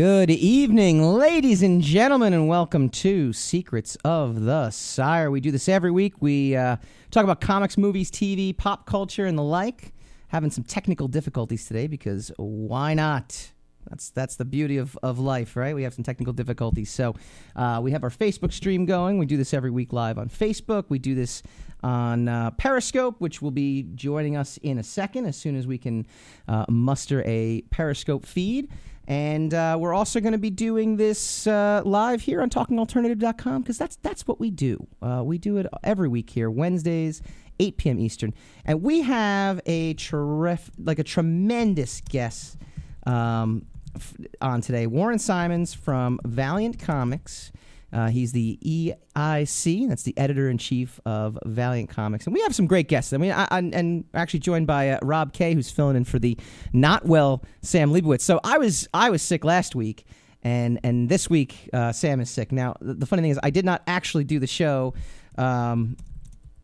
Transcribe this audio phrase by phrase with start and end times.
[0.00, 5.30] Good evening, ladies and gentlemen, and welcome to Secrets of the Sire.
[5.30, 6.14] We do this every week.
[6.20, 6.78] We uh,
[7.10, 9.92] talk about comics, movies, TV, pop culture, and the like.
[10.28, 13.52] Having some technical difficulties today because why not?
[13.90, 15.74] That's that's the beauty of, of life, right?
[15.74, 16.88] We have some technical difficulties.
[16.88, 17.14] So
[17.54, 19.18] uh, we have our Facebook stream going.
[19.18, 20.86] We do this every week live on Facebook.
[20.88, 21.42] We do this
[21.82, 25.76] on uh, Periscope, which will be joining us in a second as soon as we
[25.76, 26.06] can
[26.48, 28.70] uh, muster a Periscope feed.
[29.10, 33.76] And uh, we're also going to be doing this uh, live here on TalkingAlternative.com because
[33.76, 34.86] that's that's what we do.
[35.02, 37.20] Uh, we do it every week here, Wednesdays,
[37.58, 37.98] 8 p.m.
[37.98, 38.32] Eastern,
[38.64, 42.56] and we have a terrific, like a tremendous guest
[43.04, 44.86] um, f- on today.
[44.86, 47.50] Warren Simons from Valiant Comics.
[47.92, 52.54] Uh, he's the EIC, that's the editor in chief of Valiant Comics, and we have
[52.54, 53.12] some great guests.
[53.12, 56.18] I mean, I, I, and actually joined by uh, Rob Kay, who's filling in for
[56.18, 56.36] the
[56.72, 58.20] not well Sam Leibowitz.
[58.22, 60.06] So I was I was sick last week,
[60.42, 62.52] and and this week uh, Sam is sick.
[62.52, 64.94] Now the, the funny thing is, I did not actually do the show.
[65.36, 65.96] Um,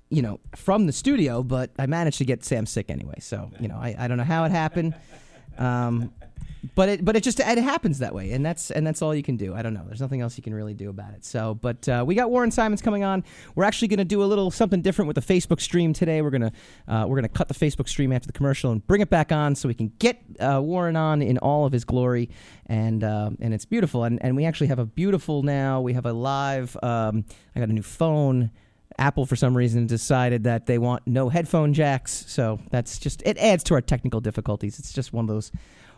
[0.08, 3.16] you know, from the studio, but I managed to get Sam sick anyway.
[3.18, 4.94] So, you know, I, I don't know how it happened.
[5.58, 6.12] Um,
[6.74, 9.22] but it but it just it happens that way, and that's and that's all you
[9.22, 9.54] can do.
[9.54, 9.84] I don't know.
[9.86, 11.24] There's nothing else you can really do about it.
[11.24, 13.24] So, but uh, we got Warren Simons coming on.
[13.54, 16.22] We're actually going to do a little something different with the Facebook stream today.
[16.22, 16.52] We're gonna
[16.88, 19.54] uh, we're gonna cut the Facebook stream after the commercial and bring it back on
[19.54, 22.30] so we can get uh, Warren on in all of his glory,
[22.66, 24.04] and uh, and it's beautiful.
[24.04, 25.80] And and we actually have a beautiful now.
[25.80, 26.76] We have a live.
[26.82, 28.50] Um, I got a new phone.
[28.98, 32.24] Apple, for some reason, decided that they want no headphone jacks.
[32.28, 34.78] So that's just, it adds to our technical difficulties.
[34.78, 35.52] It's just one of those.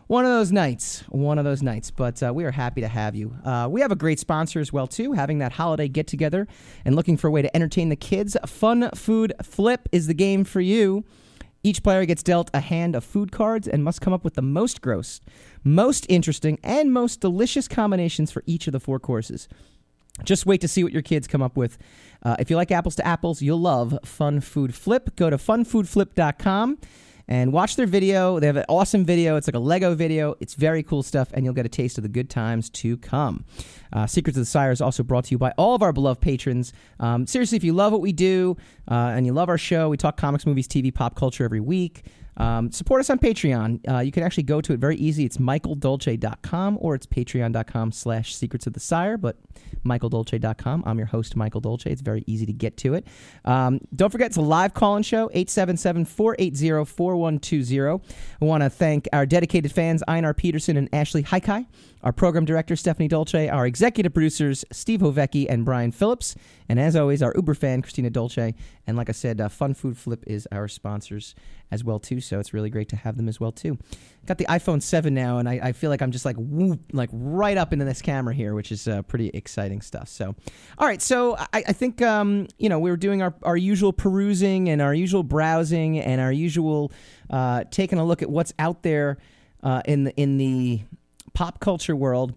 [0.09, 3.15] One of those nights, one of those nights, but uh, we are happy to have
[3.15, 3.35] you.
[3.45, 6.47] Uh, we have a great sponsor as well too, having that holiday get together
[6.83, 8.35] and looking for a way to entertain the kids.
[8.47, 11.05] Fun Food Flip is the game for you.
[11.61, 14.41] Each player gets dealt a hand of food cards and must come up with the
[14.41, 15.21] most gross,
[15.63, 19.47] most interesting, and most delicious combinations for each of the four courses.
[20.23, 21.77] Just wait to see what your kids come up with.
[22.23, 25.15] Uh, if you like apples to apples, you'll love Fun Food Flip.
[25.15, 26.79] Go to funfoodflip.com
[27.29, 28.39] and watch their video.
[28.39, 29.35] They have an awesome video.
[29.35, 30.35] It's like a Lego video.
[30.39, 33.45] It's very cool stuff, and you'll get a taste of the good times to come.
[33.93, 36.19] Uh, Secrets of the Sire is also brought to you by all of our beloved
[36.21, 36.73] patrons.
[36.99, 38.57] Um, seriously, if you love what we do
[38.89, 42.03] uh, and you love our show, we talk comics, movies, TV, pop culture every week.
[42.39, 43.89] Um, support us on Patreon.
[43.89, 45.25] Uh, you can actually go to it very easy.
[45.25, 49.35] It's michaeldolce.com or it's patreon.com slash secrets of the sire, but
[49.85, 50.83] michaeldolce.com.
[50.85, 51.91] I'm your host, Michael Dolce.
[51.91, 53.05] It's very easy to get to it.
[53.45, 58.01] Um, don't forget, it's a live call-in show, 877-480-4120.
[58.41, 61.65] I want to thank our dedicated fans, Einar Peterson and Ashley Haikai,
[62.03, 66.35] our program director, Stephanie Dolce, our executive producers, Steve Hovecki and Brian Phillips,
[66.69, 68.53] and as always, our Uber fan, Christina Dolce.
[68.87, 71.35] And like I said, uh, Fun Food Flip is our sponsors
[71.71, 72.21] as well too.
[72.21, 73.77] So it's really great to have them as well too.
[74.25, 77.09] Got the iPhone 7 now, and I, I feel like I'm just like whoop, like
[77.11, 80.07] right up into this camera here, which is uh, pretty exciting stuff.
[80.07, 80.35] So,
[80.77, 83.93] all right, so I, I think um, you know we were doing our, our usual
[83.93, 86.91] perusing and our usual browsing and our usual
[87.29, 89.17] uh, taking a look at what's out there
[89.63, 90.81] uh, in the in the
[91.33, 92.33] pop culture world.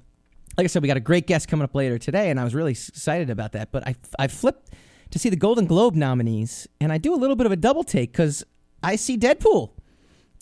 [0.57, 2.55] Like I said, we got a great guest coming up later today, and I was
[2.55, 3.73] really excited about that.
[3.73, 4.71] But I I flipped
[5.11, 7.85] to see the Golden Globe nominees, and I do a little bit of a double
[7.85, 8.45] take because
[8.83, 9.71] I see Deadpool.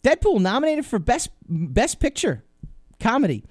[0.02, 2.44] Deadpool nominated for best best picture
[2.98, 3.44] comedy,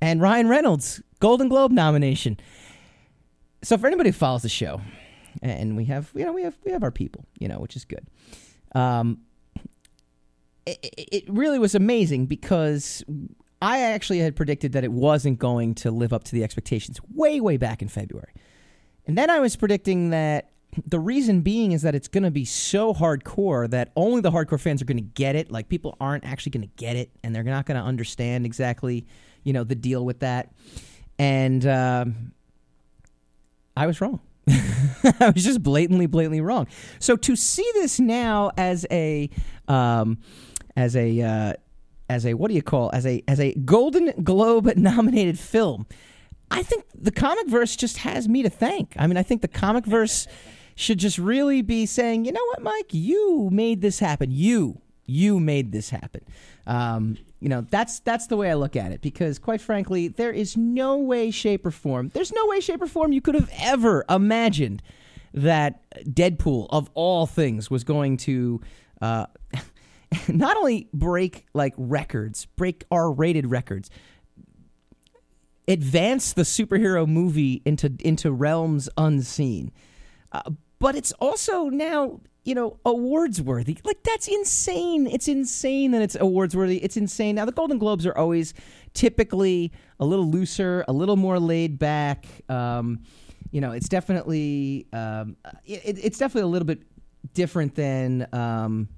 [0.00, 2.38] and Ryan Reynolds Golden Globe nomination.
[3.62, 4.80] So for anybody who follows the show,
[5.40, 7.84] and we have you know we have we have our people you know which is
[7.84, 8.06] good.
[8.74, 9.20] Um,
[10.66, 13.04] it, it really was amazing because
[13.62, 17.40] I actually had predicted that it wasn't going to live up to the expectations way
[17.40, 18.34] way back in February,
[19.06, 20.50] and then I was predicting that
[20.86, 24.60] the reason being is that it's going to be so hardcore that only the hardcore
[24.60, 25.50] fans are going to get it.
[25.50, 29.06] Like people aren't actually going to get it, and they're not going to understand exactly,
[29.44, 30.52] you know, the deal with that.
[31.18, 32.32] And um,
[33.76, 34.20] I was wrong.
[34.48, 36.66] I was just blatantly, blatantly wrong.
[36.98, 39.30] So to see this now as a,
[39.68, 40.18] um,
[40.74, 41.52] as a, uh,
[42.12, 45.86] as a what do you call as a as a Golden Globe nominated film,
[46.50, 48.94] I think the comic verse just has me to thank.
[48.98, 50.26] I mean, I think the comic verse
[50.74, 54.30] should just really be saying, you know what, Mike, you made this happen.
[54.30, 56.22] You, you made this happen.
[56.66, 60.30] Um, you know, that's that's the way I look at it because, quite frankly, there
[60.30, 62.10] is no way, shape, or form.
[62.14, 64.82] There's no way, shape, or form you could have ever imagined
[65.34, 68.60] that Deadpool, of all things, was going to.
[69.00, 69.26] Uh,
[70.28, 73.90] not only break like records, break R-rated records,
[75.68, 79.72] advance the superhero movie into into realms unseen.
[80.32, 83.78] Uh, but it's also now you know, awards worthy.
[83.84, 85.06] Like that's insane.
[85.06, 86.82] It's insane that it's awards worthy.
[86.82, 87.36] It's insane.
[87.36, 88.52] Now the Golden Globes are always
[88.94, 92.26] typically a little looser, a little more laid back.
[92.48, 93.00] Um,
[93.52, 96.82] you know, it's definitely um, it, it's definitely a little bit
[97.32, 98.88] different than um,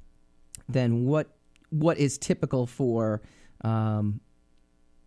[0.68, 1.28] than what
[1.70, 3.20] what is typical for
[3.62, 4.20] um,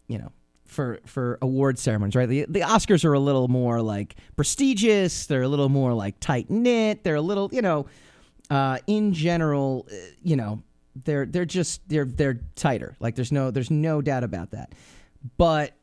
[0.07, 0.31] you know
[0.67, 2.27] for for award ceremonies, right?
[2.27, 5.25] The the Oscars are a little more like prestigious.
[5.25, 7.03] They're a little more like tight knit.
[7.03, 7.87] They're a little, you know,
[8.49, 10.61] uh, in general, uh, you know,
[11.05, 12.95] they're they're just they're they're tighter.
[12.99, 14.73] Like there's no there's no doubt about that.
[15.37, 15.73] But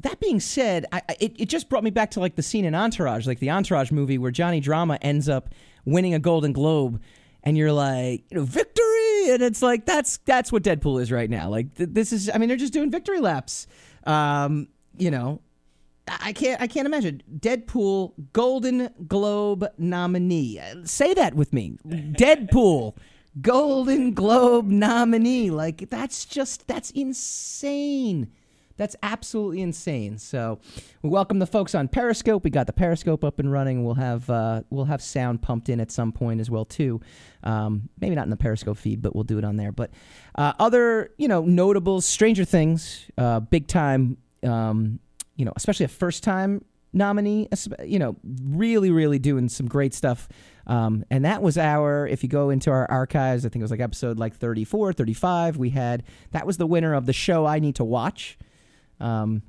[0.00, 2.74] that being said, I, it it just brought me back to like the scene in
[2.74, 5.50] Entourage, like the Entourage movie where Johnny Drama ends up
[5.84, 7.02] winning a Golden Globe,
[7.42, 11.30] and you're like, you know, victory, and it's like that's that's what Deadpool is right
[11.30, 11.48] now.
[11.48, 13.66] Like th- this is, I mean, they're just doing victory laps.
[14.04, 15.40] Um, you know,
[16.08, 20.60] I can't I can't imagine Deadpool Golden Globe nominee.
[20.84, 21.78] Say that with me.
[21.86, 22.96] Deadpool
[23.40, 25.50] Golden Globe nominee.
[25.50, 28.30] Like that's just that's insane.
[28.78, 30.16] That's absolutely insane.
[30.16, 30.60] So,
[31.02, 32.44] we welcome the folks on Periscope.
[32.44, 33.84] We got the Periscope up and running.
[33.84, 37.00] We'll have uh, we'll have sound pumped in at some point as well too.
[37.44, 39.72] Um, maybe not in the Periscope feed, but we'll do it on there.
[39.72, 39.90] But
[40.34, 44.16] uh, other you know notables, Stranger Things, uh, big time.
[44.42, 45.00] Um,
[45.36, 47.48] you know, especially a first time nominee.
[47.84, 50.28] You know, really, really doing some great stuff.
[50.66, 53.70] Um, and that was our, if you go into our archives, I think it was
[53.70, 56.02] like episode like 34, 35, we had,
[56.32, 58.38] that was the winner of the show I Need to Watch.
[59.00, 59.42] Um,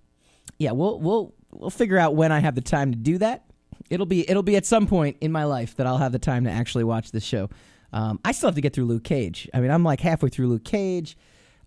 [0.57, 3.45] yeah, we'll we'll we'll figure out when I have the time to do that.
[3.89, 6.43] It'll be it'll be at some point in my life that I'll have the time
[6.45, 7.49] to actually watch this show.
[7.91, 9.49] Um, I still have to get through Luke Cage.
[9.53, 11.17] I mean, I'm like halfway through Luke Cage.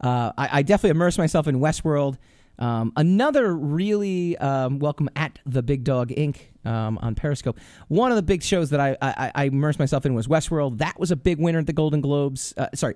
[0.00, 2.18] Uh, I, I, definitely immerse myself in Westworld.
[2.58, 6.38] Um, another really um, welcome at the Big Dog Inc.
[6.64, 7.58] Um, on Periscope.
[7.88, 10.78] One of the big shows that I, I, I immersed myself in was Westworld.
[10.78, 12.54] That was a big winner at the Golden Globes.
[12.56, 12.94] Uh, sorry,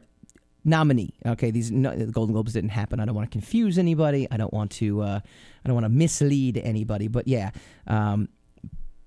[0.66, 1.14] nominee.
[1.24, 3.00] Okay, these no, the Golden Globes didn't happen.
[3.00, 4.26] I don't want to confuse anybody.
[4.30, 5.00] I don't want to.
[5.02, 7.08] Uh, I don't want to mislead anybody.
[7.08, 7.50] But yeah,
[7.86, 8.28] um,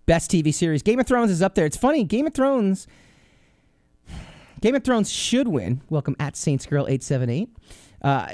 [0.06, 0.82] best TV series.
[0.82, 1.66] Game of Thrones is up there.
[1.66, 2.04] It's funny.
[2.04, 2.88] Game of Thrones.
[4.62, 5.82] Game of Thrones should win.
[5.90, 7.50] Welcome at Saints Girl eight seven eight,
[8.02, 8.34] uh,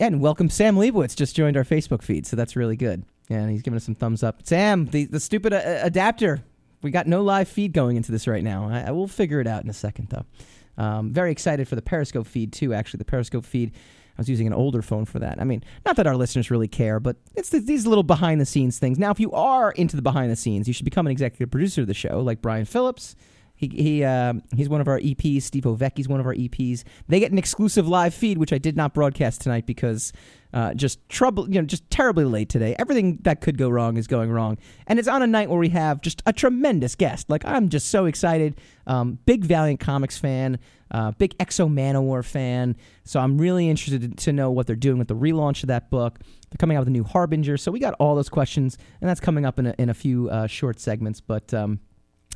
[0.00, 2.26] and welcome Sam Leibowitz just joined our Facebook feed.
[2.26, 3.04] So that's really good.
[3.30, 4.46] And he's giving us some thumbs up.
[4.46, 6.42] Sam, the the stupid uh, adapter.
[6.82, 8.68] We got no live feed going into this right now.
[8.68, 10.26] I, I will figure it out in a second though.
[10.76, 12.74] Um, very excited for the Periscope feed too.
[12.74, 13.72] Actually, the Periscope feed.
[14.16, 15.40] I was using an older phone for that.
[15.40, 18.46] I mean, not that our listeners really care, but it's the, these little behind the
[18.46, 18.96] scenes things.
[18.96, 21.80] Now, if you are into the behind the scenes, you should become an executive producer
[21.80, 23.16] of the show, like Brian Phillips.
[23.56, 25.42] He, he uh, he's one of our EPs.
[25.42, 26.82] Steve Ovecki's one of our EPs.
[27.08, 30.12] They get an exclusive live feed, which I did not broadcast tonight because
[30.52, 32.74] uh, just trouble, you know, just terribly late today.
[32.78, 34.58] Everything that could go wrong is going wrong,
[34.88, 37.30] and it's on a night where we have just a tremendous guest.
[37.30, 38.60] Like I'm just so excited.
[38.88, 40.58] Um, big Valiant Comics fan,
[40.90, 42.76] uh, big X-O Manowar fan.
[43.04, 46.18] So I'm really interested to know what they're doing with the relaunch of that book.
[46.50, 49.20] They're coming out with a new Harbinger, so we got all those questions, and that's
[49.20, 51.20] coming up in a, in a few uh, short segments.
[51.20, 51.78] But um,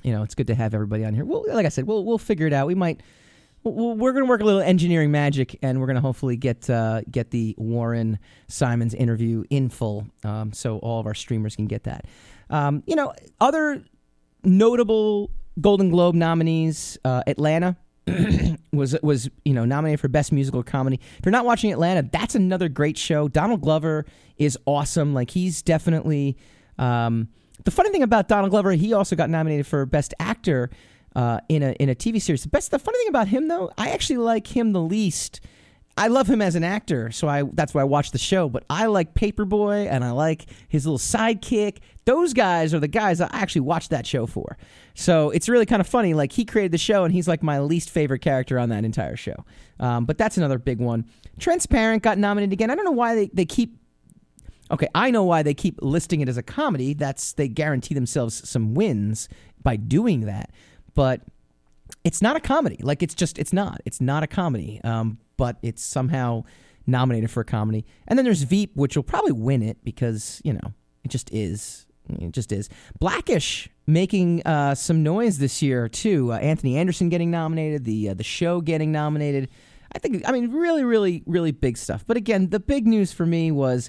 [0.02, 1.24] you know, it's good to have everybody on here.
[1.24, 2.66] Well, like I said, we'll we'll figure it out.
[2.66, 3.00] We might
[3.64, 7.02] we're going to work a little engineering magic, and we're going to hopefully get uh,
[7.10, 11.84] get the Warren Simons interview in full, um, so all of our streamers can get
[11.84, 12.06] that.
[12.50, 13.82] Um, you know, other
[14.44, 17.76] notable Golden Globe nominees: uh, Atlanta
[18.72, 21.00] was was you know nominated for best musical comedy.
[21.18, 23.28] If you're not watching Atlanta, that's another great show.
[23.28, 25.14] Donald Glover is awesome.
[25.14, 26.36] Like he's definitely.
[26.78, 27.28] Um,
[27.64, 30.70] the funny thing about Donald Glover, he also got nominated for best actor
[31.16, 32.42] uh, in a in a TV series.
[32.42, 35.40] The best, the funny thing about him though, I actually like him the least.
[35.96, 38.48] I love him as an actor, so I that's why I watch the show.
[38.48, 41.78] But I like Paper Boi and I like his little sidekick.
[42.04, 44.56] Those guys are the guys I actually watch that show for.
[44.94, 46.14] So it's really kind of funny.
[46.14, 49.16] Like he created the show, and he's like my least favorite character on that entire
[49.16, 49.44] show.
[49.80, 51.04] Um, but that's another big one.
[51.40, 52.70] Transparent got nominated again.
[52.70, 53.76] I don't know why they, they keep
[54.70, 56.94] Okay, I know why they keep listing it as a comedy.
[56.94, 59.28] That's they guarantee themselves some wins
[59.62, 60.50] by doing that
[60.98, 61.20] but
[62.02, 62.78] it's not a comedy.
[62.80, 63.80] Like it's just it's not.
[63.84, 64.80] It's not a comedy.
[64.82, 66.42] Um, but it's somehow
[66.88, 67.84] nominated for a comedy.
[68.08, 70.72] And then there's Veep, which will probably win it because you know
[71.04, 71.86] it just is.
[72.08, 72.68] It just is.
[72.98, 76.32] Blackish making uh, some noise this year too.
[76.32, 77.84] Uh, Anthony Anderson getting nominated.
[77.84, 79.50] The uh, the show getting nominated.
[79.92, 80.22] I think.
[80.26, 82.04] I mean, really, really, really big stuff.
[82.08, 83.88] But again, the big news for me was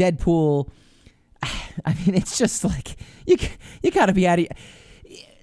[0.00, 0.68] Deadpool.
[1.42, 3.36] I mean, it's just like you
[3.82, 4.48] you got to be out of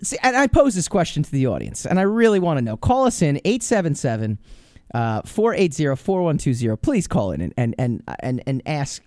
[0.01, 2.77] See, and I pose this question to the audience, and I really want to know.
[2.77, 4.37] Call us in 877
[4.93, 6.75] 480 4120.
[6.77, 9.01] Please call in and, and, and, and, and ask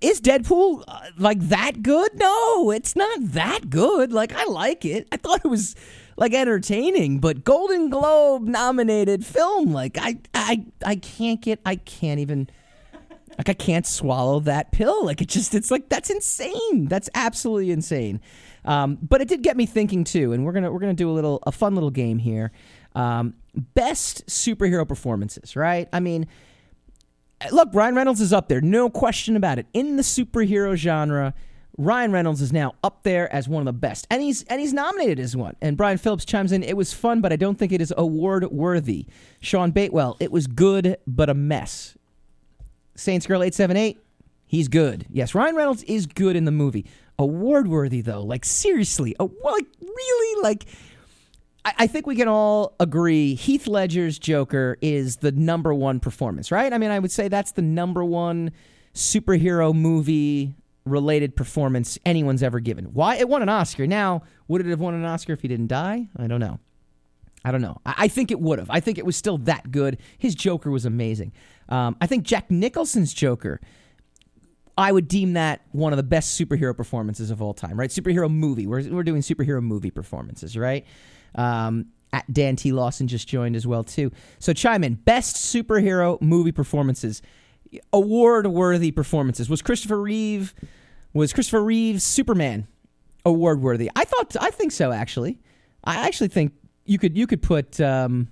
[0.00, 2.10] is Deadpool uh, like that good?
[2.16, 4.12] No, it's not that good.
[4.12, 5.06] Like I like it.
[5.12, 5.76] I thought it was
[6.16, 9.72] like entertaining, but Golden Globe nominated film.
[9.72, 12.50] Like I I I can't get I can't even
[13.38, 15.04] like I can't swallow that pill.
[15.04, 16.86] Like it just it's like that's insane.
[16.86, 18.20] That's absolutely insane.
[18.64, 21.12] Um, but it did get me thinking too, and we're gonna we're gonna do a
[21.12, 22.52] little a fun little game here.
[22.94, 25.88] Um, best superhero performances, right?
[25.92, 26.26] I mean,
[27.52, 29.66] look, Ryan Reynolds is up there, no question about it.
[29.72, 31.34] In the superhero genre,
[31.78, 34.72] Ryan Reynolds is now up there as one of the best, and he's and he's
[34.72, 35.56] nominated as one.
[35.60, 38.50] And Brian Phillips chimes in, "It was fun, but I don't think it is award
[38.50, 39.06] worthy."
[39.40, 41.96] Sean Batewell, "It was good, but a mess."
[42.96, 43.98] Saints Girl eight seven eight,
[44.46, 45.06] he's good.
[45.10, 46.86] Yes, Ryan Reynolds is good in the movie.
[47.18, 50.66] Award worthy though, like seriously, oh, a, like really, like
[51.64, 56.50] I, I think we can all agree Heath Ledger's Joker is the number one performance,
[56.50, 56.72] right?
[56.72, 58.52] I mean, I would say that's the number one
[58.94, 62.86] superhero movie related performance anyone's ever given.
[62.86, 63.86] Why it won an Oscar.
[63.86, 66.08] Now, would it have won an Oscar if he didn't die?
[66.16, 66.60] I don't know.
[67.46, 67.80] I don't know.
[67.86, 68.68] I, I think it would have.
[68.68, 69.98] I think it was still that good.
[70.18, 71.32] His Joker was amazing.
[71.68, 73.60] Um, I think Jack Nicholson's Joker.
[74.76, 77.88] I would deem that one of the best superhero performances of all time, right?
[77.88, 78.66] Superhero movie.
[78.66, 80.84] We're, we're doing superhero movie performances, right?
[81.36, 82.72] Um, at Dan T.
[82.72, 84.10] Lawson just joined as well too.
[84.40, 84.94] So chime in.
[84.94, 87.22] Best superhero movie performances,
[87.92, 89.48] award worthy performances.
[89.48, 90.52] Was Christopher Reeve?
[91.12, 92.66] Was Christopher Reeve's Superman
[93.24, 93.88] award worthy?
[93.94, 94.36] I thought.
[94.40, 94.90] I think so.
[94.92, 95.38] Actually,
[95.84, 96.52] I actually think
[96.86, 98.28] you could you could put um,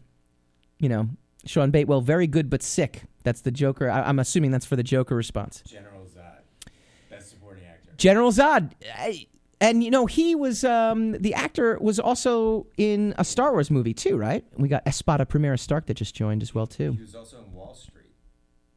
[0.79, 1.09] you know
[1.47, 3.03] Sean Batewell very good but sick.
[3.23, 3.91] That's the Joker.
[3.91, 5.63] I, am assuming that's for the Joker response.
[5.67, 6.71] General Zod,
[7.11, 7.91] best supporting actor.
[7.97, 8.73] General Zod.
[8.95, 9.27] I,
[9.61, 13.95] and you know he was um, the actor was also in a Star Wars movie
[13.95, 14.45] too, right?
[14.57, 16.93] We got Espada Primera Stark that just joined as well too.
[16.93, 18.13] He was also in Wall Street.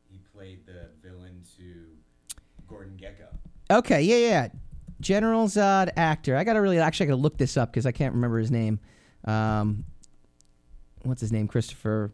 [0.09, 1.87] He played the villain to
[2.67, 3.27] Gordon Gekko.
[3.69, 4.47] Okay, yeah, yeah.
[5.01, 6.37] General Zod actor.
[6.37, 8.79] I gotta really actually I gotta look this up because I can't remember his name.
[9.27, 9.83] Um,
[11.03, 11.47] what's his name?
[11.47, 12.11] Christopher.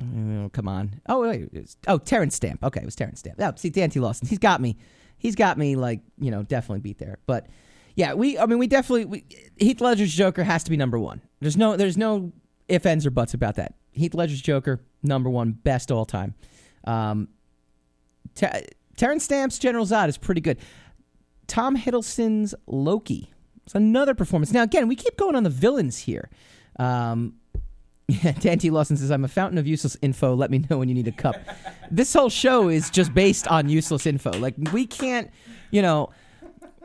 [0.00, 1.00] Oh, come on.
[1.08, 1.42] Oh wait.
[1.52, 2.62] it's- Oh, Terence Stamp.
[2.62, 3.36] Okay, it was Terence Stamp.
[3.40, 4.28] Oh, see, Dante Lawson.
[4.28, 4.76] He's got me.
[5.18, 7.18] He's got me like you know definitely beat there.
[7.26, 7.48] But
[7.96, 8.38] yeah, we.
[8.38, 9.04] I mean, we definitely.
[9.06, 9.24] We,
[9.56, 11.20] Heath Ledger's Joker has to be number one.
[11.40, 11.76] There's no.
[11.76, 12.32] There's no
[12.68, 13.74] if ends or buts about that.
[13.90, 16.34] Heath Ledger's Joker number one, best all time.
[16.84, 17.28] Um,
[18.36, 18.62] Ter-
[18.96, 20.58] Terence Stamp's General Zod is pretty good.
[21.48, 23.32] Tom Hiddleston's Loki.
[23.68, 24.50] It's another performance.
[24.50, 26.30] Now, again, we keep going on the villains here.
[26.78, 27.34] Um,
[28.08, 30.34] yeah, Dante Lawson says, I'm a fountain of useless info.
[30.34, 31.36] Let me know when you need a cup.
[31.90, 34.30] this whole show is just based on useless info.
[34.30, 35.30] Like, we can't,
[35.70, 36.08] you know,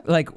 [0.04, 0.28] like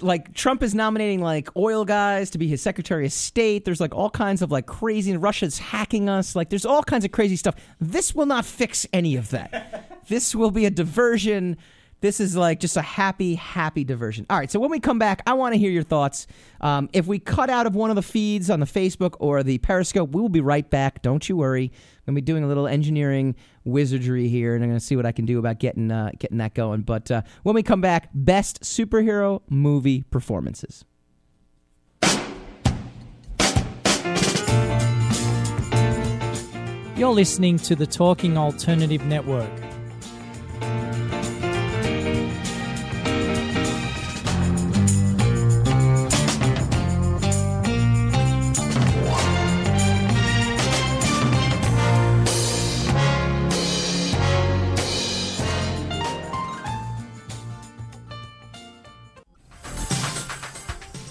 [0.00, 3.64] like Trump is nominating like oil guys to be his Secretary of State.
[3.64, 5.16] There's like all kinds of like crazy.
[5.16, 6.34] Russia's hacking us.
[6.34, 7.54] Like there's all kinds of crazy stuff.
[7.80, 10.02] This will not fix any of that.
[10.08, 11.56] this will be a diversion.
[12.04, 14.26] This is like just a happy, happy diversion.
[14.28, 14.50] All right.
[14.50, 16.26] So when we come back, I want to hear your thoughts.
[16.60, 19.56] Um, if we cut out of one of the feeds on the Facebook or the
[19.56, 21.00] Periscope, we will be right back.
[21.00, 21.72] Don't you worry.
[21.72, 23.34] I'm gonna be doing a little engineering
[23.64, 26.52] wizardry here, and I'm gonna see what I can do about getting uh, getting that
[26.52, 26.82] going.
[26.82, 30.84] But uh, when we come back, best superhero movie performances.
[36.98, 39.73] You're listening to the Talking Alternative Network.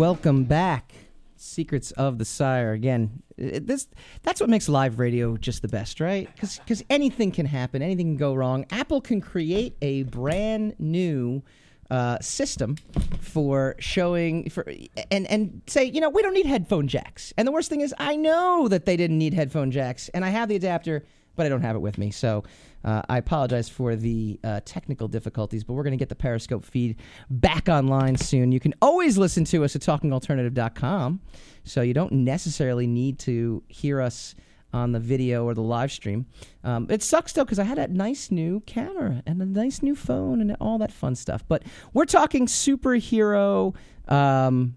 [0.00, 0.94] Welcome back.
[1.36, 2.72] Secrets of the Sire.
[2.72, 3.86] Again, this
[4.22, 6.26] that's what makes live radio just the best, right?
[6.34, 8.64] Because anything can happen, anything can go wrong.
[8.70, 11.42] Apple can create a brand new
[11.90, 12.76] uh, system
[13.20, 14.66] for showing for
[15.10, 17.34] and and say you know we don't need headphone jacks.
[17.36, 20.30] And the worst thing is I know that they didn't need headphone jacks, and I
[20.30, 21.04] have the adapter,
[21.36, 22.10] but I don't have it with me.
[22.10, 22.44] So
[22.84, 26.64] uh, I apologize for the uh, technical difficulties, but we're going to get the Periscope
[26.64, 26.96] feed
[27.28, 28.52] back online soon.
[28.52, 31.20] You can always listen to us at talkingalternative.com,
[31.64, 34.34] so you don't necessarily need to hear us
[34.72, 36.26] on the video or the live stream.
[36.62, 39.96] Um, it sucks though because I had a nice new camera and a nice new
[39.96, 41.44] phone and all that fun stuff.
[41.48, 43.74] But we're talking superhero,
[44.08, 44.76] um,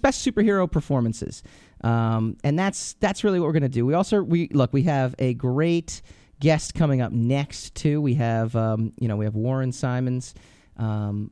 [0.00, 1.42] best superhero performances,
[1.84, 3.86] um, and that's that's really what we're gonna do.
[3.86, 6.02] We also we look we have a great
[6.40, 8.00] guest coming up next too.
[8.00, 10.34] We have um, you know we have Warren Simons.
[10.76, 11.30] Um,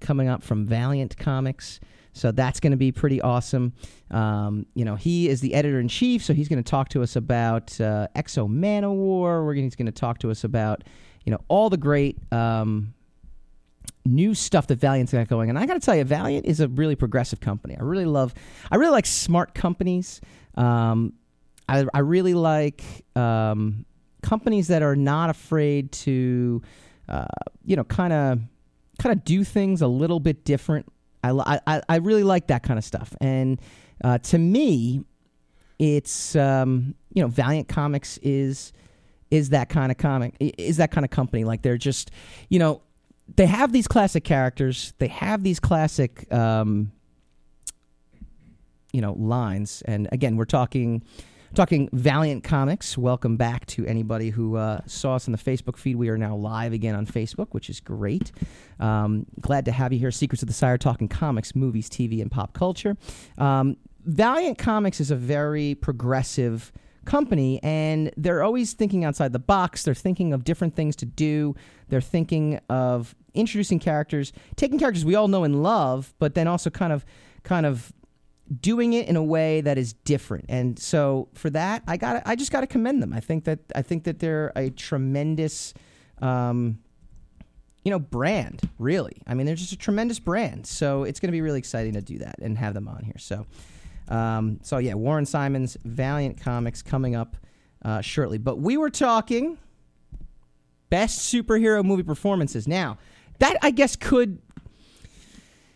[0.00, 1.80] coming up from Valiant Comics.
[2.12, 3.72] So that's going to be pretty awesome.
[4.10, 7.02] Um, you know, he is the editor in chief, so he's going to talk to
[7.02, 9.44] us about uh, X-O Manowar.
[9.44, 10.84] We're gonna, he's going to talk to us about,
[11.24, 12.93] you know, all the great um,
[14.04, 15.48] new stuff that Valiant's got going.
[15.48, 17.76] And I got to tell you, Valiant is a really progressive company.
[17.78, 18.34] I really love,
[18.70, 20.20] I really like smart companies.
[20.56, 21.14] Um,
[21.68, 22.82] I, I really like
[23.16, 23.86] um,
[24.22, 26.62] companies that are not afraid to,
[27.08, 27.26] uh,
[27.64, 28.40] you know, kind of
[28.98, 30.86] kind of do things a little bit different.
[31.22, 33.16] I, I, I really like that kind of stuff.
[33.20, 33.60] And
[34.02, 35.04] uh, to me,
[35.78, 38.72] it's um, you know Valiant Comics is
[39.30, 41.44] is that kind of comic is that kind of company.
[41.44, 42.10] Like they're just
[42.48, 42.82] you know
[43.36, 44.92] they have these classic characters.
[44.98, 46.92] They have these classic um,
[48.92, 49.82] you know lines.
[49.86, 51.02] And again, we're talking
[51.54, 52.98] talking Valiant Comics.
[52.98, 55.96] Welcome back to anybody who uh, saw us on the Facebook feed.
[55.96, 58.32] We are now live again on Facebook, which is great.
[58.80, 60.10] Um, glad to have you here.
[60.10, 62.96] Secrets of the Sire, talking comics, movies, TV, and pop culture.
[63.38, 66.72] Um, Valiant Comics is a very progressive
[67.04, 69.84] company, and they're always thinking outside the box.
[69.84, 71.54] They're thinking of different things to do.
[71.88, 76.70] They're thinking of introducing characters, taking characters we all know and love, but then also
[76.70, 77.04] kind of,
[77.42, 77.92] kind of
[78.60, 80.46] doing it in a way that is different.
[80.48, 83.12] And so for that, I got I just got to commend them.
[83.12, 85.72] I think that I think that they're a tremendous
[86.20, 86.78] um,
[87.84, 89.16] you know, brand, really.
[89.26, 90.66] I mean, they're just a tremendous brand.
[90.66, 93.18] So it's going to be really exciting to do that and have them on here.
[93.18, 93.46] So
[94.08, 97.36] um, so yeah, Warren Simons, Valiant Comics coming up
[97.84, 98.38] uh, shortly.
[98.38, 99.58] But we were talking
[100.90, 102.68] best superhero movie performances.
[102.68, 102.98] Now,
[103.38, 104.40] that I guess could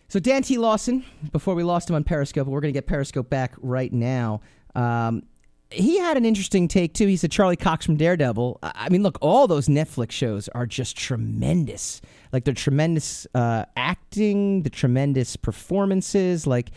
[0.09, 0.57] so Dan T.
[0.57, 4.41] Lawson, before we lost him on Periscope, we're going to get Periscope back right now.
[4.75, 5.25] Um,
[5.71, 7.07] he had an interesting take too.
[7.07, 8.59] He said Charlie Cox from Daredevil.
[8.63, 12.01] I mean, look, all those Netflix shows are just tremendous.
[12.33, 16.71] Like the tremendous uh, acting, the tremendous performances, like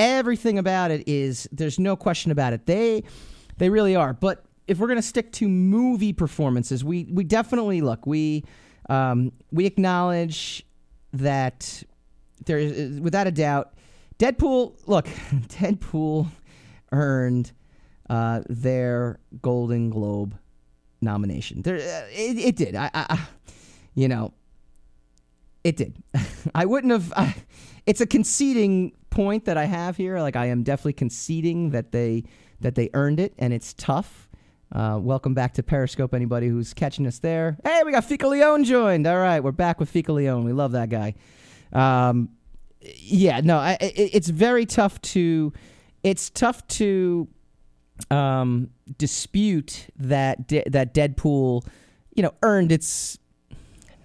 [0.00, 1.48] everything about it is.
[1.52, 2.66] There's no question about it.
[2.66, 3.04] They
[3.58, 4.12] they really are.
[4.12, 8.06] But if we're going to stick to movie performances, we we definitely look.
[8.06, 8.44] We
[8.88, 10.64] um, we acknowledge
[11.12, 11.82] that
[12.46, 13.74] there is without a doubt
[14.18, 15.06] deadpool look
[15.48, 16.28] deadpool
[16.92, 17.52] earned
[18.08, 20.36] uh, their golden globe
[21.00, 23.26] nomination there uh, it, it did I I-
[23.94, 24.32] you know
[25.64, 25.96] it did
[26.54, 27.34] i wouldn't have I,
[27.86, 32.24] it's a conceding point that i have here like i am definitely conceding that they
[32.60, 34.28] that they earned it and it's tough
[34.72, 37.56] uh, welcome back to Periscope, anybody who's catching us there.
[37.64, 39.04] Hey, we got Fika Leone joined.
[39.04, 40.44] All right, we're back with Fika Leone.
[40.44, 41.14] We love that guy.
[41.72, 42.28] Um,
[42.80, 45.52] yeah, no, I, it, it's very tough to,
[46.04, 47.26] it's tough to
[48.12, 51.66] um, dispute that De- that Deadpool,
[52.14, 53.18] you know, earned its.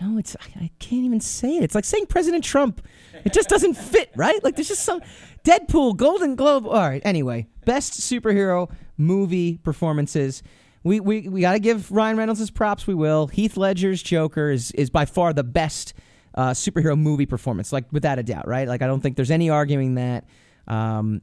[0.01, 1.63] No, it's I, I can't even say it.
[1.63, 2.85] It's like saying President Trump.
[3.23, 4.43] It just doesn't fit, right?
[4.43, 5.01] Like there's just some
[5.43, 6.65] Deadpool, Golden Globe.
[6.67, 7.01] All right.
[7.05, 10.43] Anyway, best superhero movie performances.
[10.83, 12.85] We we, we got to give Ryan Reynolds his props.
[12.85, 13.27] We will.
[13.27, 15.93] Heath Ledger's Joker is is by far the best
[16.35, 18.67] uh, superhero movie performance, like without a doubt, right?
[18.67, 20.25] Like I don't think there's any arguing that.
[20.67, 21.21] Um,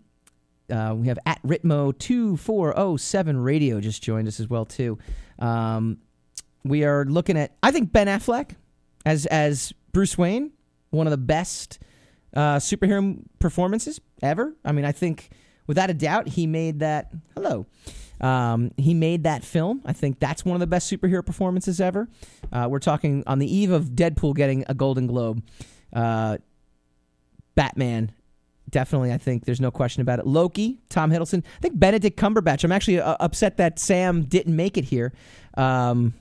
[0.71, 4.65] uh, we have at Ritmo two four oh seven radio just joined us as well
[4.65, 4.99] too.
[5.39, 5.99] Um,
[6.65, 8.53] we are looking at I think Ben Affleck
[9.05, 10.53] as as Bruce Wayne,
[10.91, 11.79] one of the best
[12.35, 14.55] uh, superhero performances ever.
[14.65, 15.31] I mean, I think
[15.67, 17.11] without a doubt he made that.
[17.35, 17.67] Hello.
[18.21, 19.83] Um, he made that film.
[19.85, 22.09] I think that's one of the best superhero performances ever.
[22.53, 25.43] Uh, we're talking on the eve of Deadpool getting a Golden Globe.
[25.93, 26.39] Uh,
[27.57, 28.13] Batman,
[28.71, 29.13] definitely.
[29.13, 30.27] I think there's no question about it.
[30.27, 31.43] Loki, Tom Hiddleston.
[31.45, 32.63] I think Benedict Cumberbatch.
[32.63, 35.13] I'm actually uh, upset that Sam didn't make it here
[35.57, 36.15] um,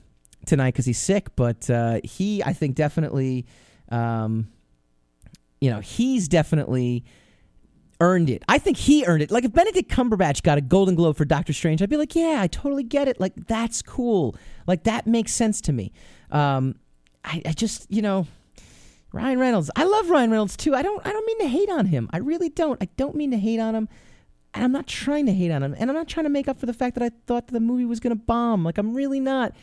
[0.46, 3.46] tonight because he's sick, but uh, he, I think, definitely.
[3.88, 4.48] Um,
[5.60, 7.04] you know, he's definitely
[8.00, 8.42] earned it.
[8.48, 9.30] I think he earned it.
[9.30, 12.40] Like if Benedict Cumberbatch got a Golden Globe for Doctor Strange, I'd be like, yeah,
[12.40, 13.20] I totally get it.
[13.20, 14.34] Like that's cool.
[14.66, 15.92] Like that makes sense to me.
[16.32, 16.74] Um,
[17.24, 18.26] I, I just, you know,
[19.12, 19.70] Ryan Reynolds.
[19.76, 20.74] I love Ryan Reynolds too.
[20.74, 22.10] I don't I don't mean to hate on him.
[22.12, 22.82] I really don't.
[22.82, 23.88] I don't mean to hate on him.
[24.54, 25.76] And I'm not trying to hate on him.
[25.78, 27.84] And I'm not trying to make up for the fact that I thought the movie
[27.84, 28.64] was going to bomb.
[28.64, 29.54] Like I'm really not.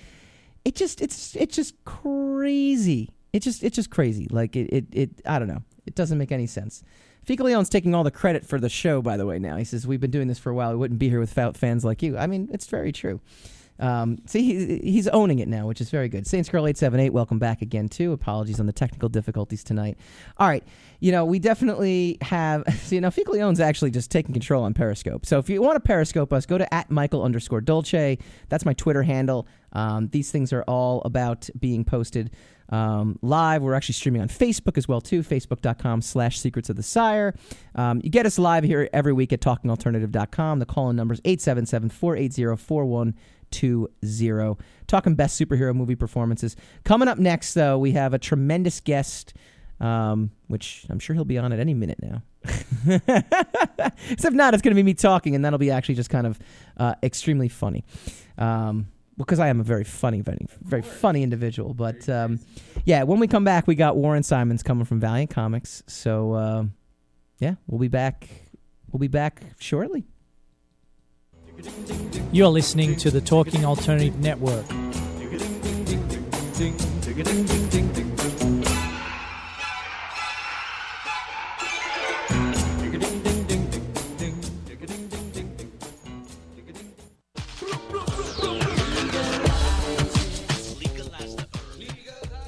[0.69, 3.09] It just it's it's just crazy.
[3.33, 4.27] It just it's just crazy.
[4.29, 5.63] Like it it, it I don't know.
[5.87, 6.83] It doesn't make any sense.
[7.25, 9.39] Ficaleon's taking all the credit for the show, by the way.
[9.39, 10.69] Now he says we've been doing this for a while.
[10.69, 12.19] We wouldn't be here without fans like you.
[12.19, 13.19] I mean, it's very true.
[13.79, 16.27] Um, see, he, he's owning it now, which is very good.
[16.27, 18.11] Saints Girl eight seven eight, welcome back again too.
[18.11, 19.97] Apologies on the technical difficulties tonight.
[20.37, 20.63] All right,
[20.99, 22.63] you know we definitely have.
[22.83, 25.25] See, now Ficaleon's actually just taking control on Periscope.
[25.25, 28.17] So if you want to Periscope us, go to at Michael underscore Dolce.
[28.49, 29.47] That's my Twitter handle.
[29.71, 32.31] Um, these things are all about being posted
[32.69, 33.61] um, live.
[33.61, 35.23] We're actually streaming on Facebook as well too.
[35.23, 37.33] Facebook.com slash Secrets of the Sire.
[37.75, 40.59] Um, you get us live here every week at TalkingAlternative.com.
[40.59, 41.21] The call-in number is
[43.51, 44.59] 877-480-4120.
[44.87, 46.55] Talking best superhero movie performances.
[46.83, 49.33] Coming up next, though, we have a tremendous guest,
[49.79, 52.23] um, which I'm sure he'll be on at any minute now.
[54.09, 56.39] Except not, it's going to be me talking, and that'll be actually just kind of
[56.77, 57.83] uh, extremely funny.
[58.37, 58.87] Um,
[59.19, 61.73] because I am a very funny, very, very funny individual.
[61.73, 62.39] But um,
[62.85, 65.83] yeah, when we come back, we got Warren Simons coming from Valiant Comics.
[65.87, 66.63] So uh,
[67.39, 68.29] yeah, we'll be back.
[68.91, 70.05] We'll be back shortly.
[72.31, 74.65] You're listening to the Talking Alternative Network.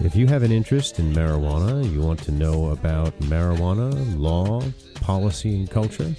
[0.03, 4.61] If you have an interest in marijuana, you want to know about marijuana, law,
[4.95, 6.15] policy, and culture,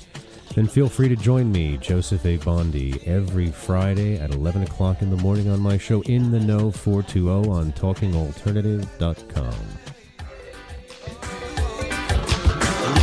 [0.54, 2.36] then feel free to join me, Joseph A.
[2.36, 6.70] Bondi, every Friday at 11 o'clock in the morning on my show In the Know
[6.70, 9.54] 420 on TalkingAlternative.com.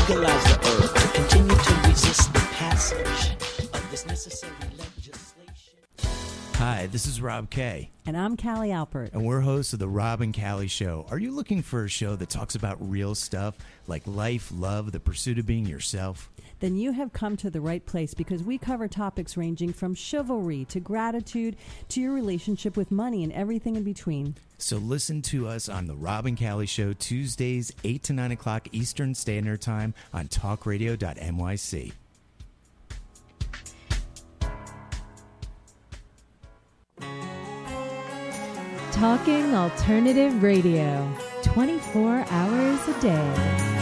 [0.10, 3.32] legalize the herb to continue to resist the passage
[3.74, 5.74] of this necessary legislation.
[6.56, 9.14] Hi, this is Rob Kay, And I'm Callie Alpert.
[9.14, 11.06] and we're hosts of the Rob and Callie Show.
[11.10, 13.56] Are you looking for a show that talks about real stuff
[13.88, 16.30] like life, love, the pursuit of being yourself?
[16.60, 20.66] Then you have come to the right place because we cover topics ranging from chivalry
[20.66, 21.56] to gratitude
[21.90, 24.36] to your relationship with money and everything in between.
[24.58, 28.68] So listen to us on the Rob and Callie Show Tuesdays, 8 to 9 o'clock
[28.74, 31.94] Eastern Standard Time on talkradio.nyc.
[38.92, 41.10] Talking Alternative Radio.
[41.44, 43.79] 24 hours a day.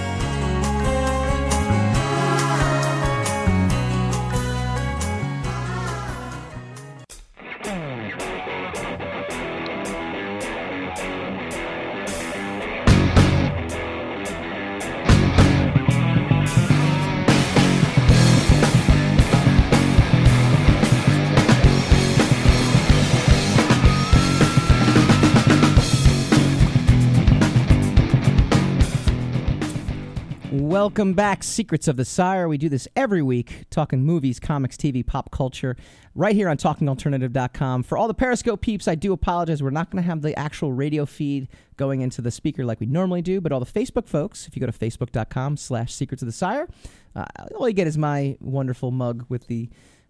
[30.88, 32.48] Welcome back, Secrets of the Sire.
[32.48, 35.76] We do this every week, talking movies, comics, TV, pop culture,
[36.16, 37.84] right here on TalkingAlternative.com.
[37.84, 39.62] For all the Periscope peeps, I do apologize.
[39.62, 42.86] We're not going to have the actual radio feed going into the speaker like we
[42.86, 46.26] normally do, but all the Facebook folks, if you go to Facebook.com slash Secrets of
[46.26, 46.70] the Sire,
[47.18, 47.26] uh,
[47.58, 49.70] all you get is my wonderful mug with the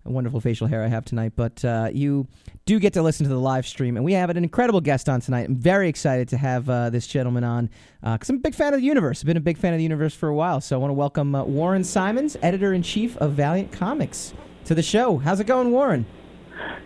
[0.10, 1.34] wonderful facial hair I have tonight.
[1.36, 2.28] But uh, you
[2.66, 5.22] do get to listen to the live stream, and we have an incredible guest on
[5.22, 5.48] tonight.
[5.48, 7.70] I'm very excited to have uh, this gentleman on
[8.02, 9.22] because I'm a big fan of the universe.
[9.22, 10.96] I've been a big fan of the universe for a while, so I want to
[10.96, 14.34] welcome uh, Warren Simons, editor in chief of Valiant Comics,
[14.66, 15.18] to the show.
[15.18, 16.06] How's it going, Warren?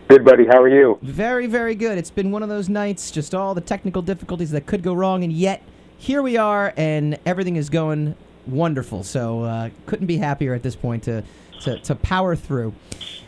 [0.07, 0.45] Good, buddy.
[0.45, 0.99] How are you?
[1.01, 1.97] Very, very good.
[1.97, 5.23] It's been one of those nights, just all the technical difficulties that could go wrong,
[5.23, 5.63] and yet
[5.97, 8.15] here we are, and everything is going
[8.47, 9.03] wonderful.
[9.03, 11.23] So uh, couldn't be happier at this point to
[11.63, 12.73] to, to power through.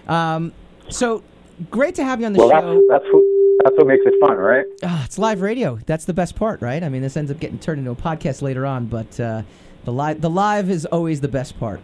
[0.07, 0.53] Um,
[0.89, 1.23] so
[1.69, 2.75] great to have you on the well, show.
[2.89, 3.23] that's that's what,
[3.63, 4.65] that's what makes it fun, right?
[4.83, 5.79] Ah, it's live radio.
[5.85, 6.83] That's the best part, right?
[6.83, 9.43] I mean, this ends up getting turned into a podcast later on, but uh,
[9.85, 11.79] the live the live is always the best part.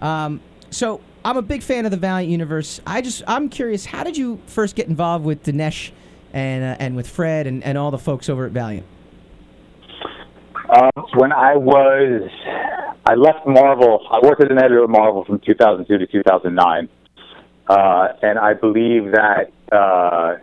[0.00, 2.80] Um, so I'm a big fan of the Valiant universe.
[2.86, 5.90] I just I'm curious, how did you first get involved with Dinesh
[6.32, 8.86] and uh, and with Fred and, and all the folks over at Valiant?
[10.70, 12.30] Um, when I was,
[13.10, 14.06] I left Marvel.
[14.08, 16.88] I worked as an editor at Marvel from 2002 to 2009,
[17.66, 20.36] uh, and I believe that uh,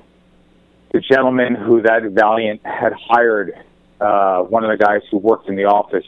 [0.91, 3.53] the gentleman who that Valiant had hired,
[4.01, 6.03] uh, one of the guys who worked in the office,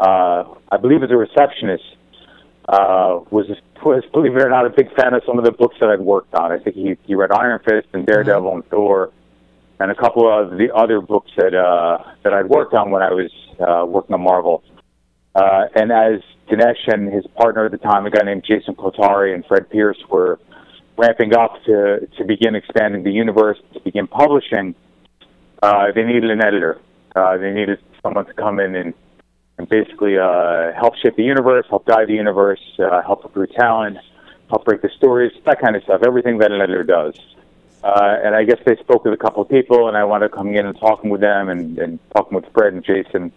[0.00, 1.84] uh, I believe as a receptionist,
[2.68, 3.46] uh, was
[3.84, 6.00] was believe it or not a big fan of some of the books that I'd
[6.00, 6.50] worked on.
[6.50, 9.12] I think he he read Iron Fist and Daredevil and Thor.
[9.78, 13.12] and a couple of the other books that uh, that I'd worked on when I
[13.12, 14.64] was uh, working on Marvel.
[15.38, 16.20] Uh, and as
[16.50, 19.98] Dinesh and his partner at the time, a guy named Jason Kothari and Fred Pierce,
[20.10, 20.40] were
[20.96, 24.74] ramping up to to begin expanding the universe, to begin publishing,
[25.62, 26.80] uh, they needed an editor.
[27.14, 28.94] Uh, they needed someone to come in and
[29.58, 33.98] and basically uh, help shape the universe, help guide the universe, uh, help recruit talent,
[34.48, 36.00] help break the stories, that kind of stuff.
[36.04, 37.14] Everything that an editor does.
[37.82, 40.32] Uh, and I guess they spoke with a couple of people, and I wound up
[40.32, 43.32] coming in and talking with them, and, and talking with Fred and Jason,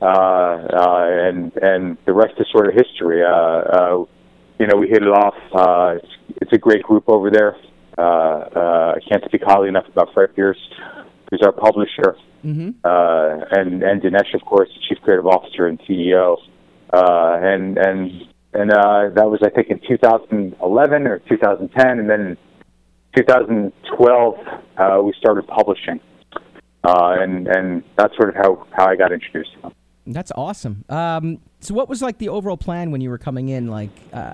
[0.00, 3.22] uh, uh, and and the rest is sort of history.
[3.22, 4.04] Uh, uh,
[4.58, 5.34] you know, we hit it off.
[5.52, 7.56] Uh, it's, it's a great group over there.
[7.96, 10.58] Uh, uh, I can't speak highly enough about Fred Pierce,
[11.30, 12.70] who's our publisher Mm-hmm.
[12.84, 16.36] uh, and and Dinesh, of course, the chief creative officer and CEO,
[16.92, 18.22] uh, and and
[18.54, 22.36] and uh, that was I think in 2011 or 2010, and then in
[23.16, 24.34] 2012
[24.76, 25.98] uh, we started publishing,
[26.84, 29.52] uh, and and that's sort of how how I got introduced.
[29.56, 29.72] to them.
[30.10, 30.84] That's awesome.
[30.88, 33.68] Um, so, what was like the overall plan when you were coming in?
[33.68, 33.90] Like,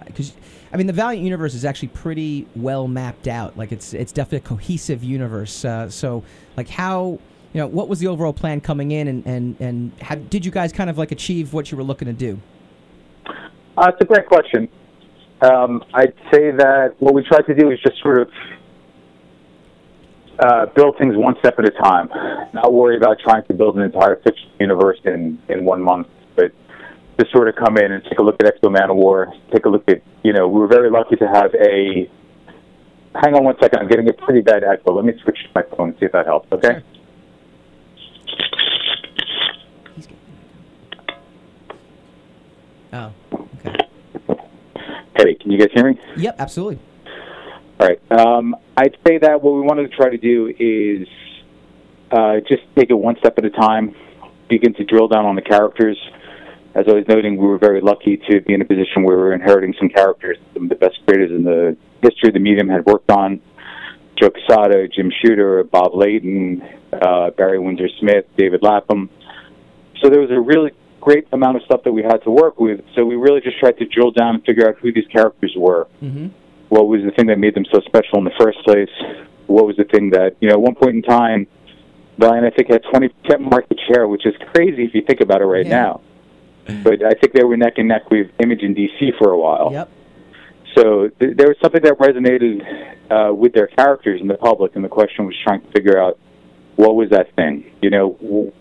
[0.06, 0.32] because
[0.72, 3.56] I mean, the Valiant universe is actually pretty well mapped out.
[3.56, 5.64] Like, it's it's definitely a cohesive universe.
[5.64, 6.22] Uh, so,
[6.56, 7.18] like, how
[7.52, 10.52] you know what was the overall plan coming in, and and and how, did you
[10.52, 12.40] guys kind of like achieve what you were looking to do?
[13.76, 14.68] Uh, it's a great question.
[15.40, 18.28] Um, I'd say that what we tried to do is just sort of
[20.38, 22.08] uh, build things one step at a time,
[22.52, 26.52] not worry about trying to build an entire fiction universe in, in one month, but
[27.18, 29.88] just sort of come in and take a look at X-O Manowar, take a look
[29.88, 32.10] at, you know, we were very lucky to have a.
[33.22, 34.92] Hang on one second, I'm getting a pretty bad echo.
[34.92, 36.82] Let me switch to my phone and see if that helps, okay?
[42.92, 43.76] Oh, okay.
[45.16, 46.00] Hey, can you guys hear me?
[46.16, 46.80] yep, absolutely.
[47.80, 48.00] All right.
[48.12, 51.08] Um, I'd say that what we wanted to try to do is
[52.10, 53.94] uh, just take it one step at a time,
[54.48, 55.98] begin to drill down on the characters.
[56.74, 59.22] As I was noting, we were very lucky to be in a position where we
[59.22, 62.68] were inheriting some characters, some of the best creators in the history of the medium
[62.68, 63.40] had worked on.
[64.20, 69.10] Joe Quesada, Jim Shooter, Bob Layton, uh, Barry Windsor Smith, David Lapham.
[70.00, 72.80] So there was a really great amount of stuff that we had to work with.
[72.94, 75.88] So we really just tried to drill down and figure out who these characters were
[76.02, 76.28] Mm-hmm.
[76.68, 78.90] What was the thing that made them so special in the first place?
[79.46, 81.46] What was the thing that, you know, at one point in time,
[82.18, 85.46] Valiant, I think, had 20% market share, which is crazy if you think about it
[85.46, 86.00] right now.
[86.82, 89.70] But I think they were neck and neck with Image in DC for a while.
[89.72, 89.90] Yep.
[90.74, 92.62] So th- there was something that resonated
[93.10, 96.18] uh, with their characters in the public, and the question was trying to figure out
[96.76, 97.70] what was that thing?
[97.82, 98.52] You know, w-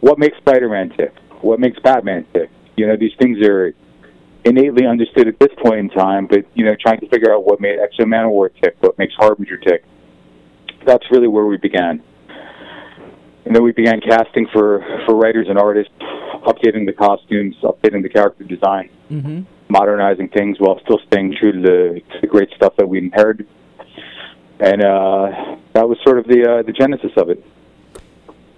[0.00, 1.14] what makes Spider-Man tick?
[1.40, 2.50] What makes Batman tick?
[2.76, 3.74] You know, these things are
[4.46, 7.60] innately understood at this point in time, but you know, trying to figure out what
[7.60, 9.84] made X-O Manowar tick, what makes Harbinger tick.
[10.86, 12.02] That's really where we began.
[13.44, 15.92] And then we began casting for for writers and artists,
[16.50, 19.42] updating the costumes, updating the character design, Mm-hmm.
[19.68, 23.46] modernizing things while still staying true to the, to the great stuff that we inherited.
[24.58, 27.44] And uh, that was sort of the uh, the genesis of it.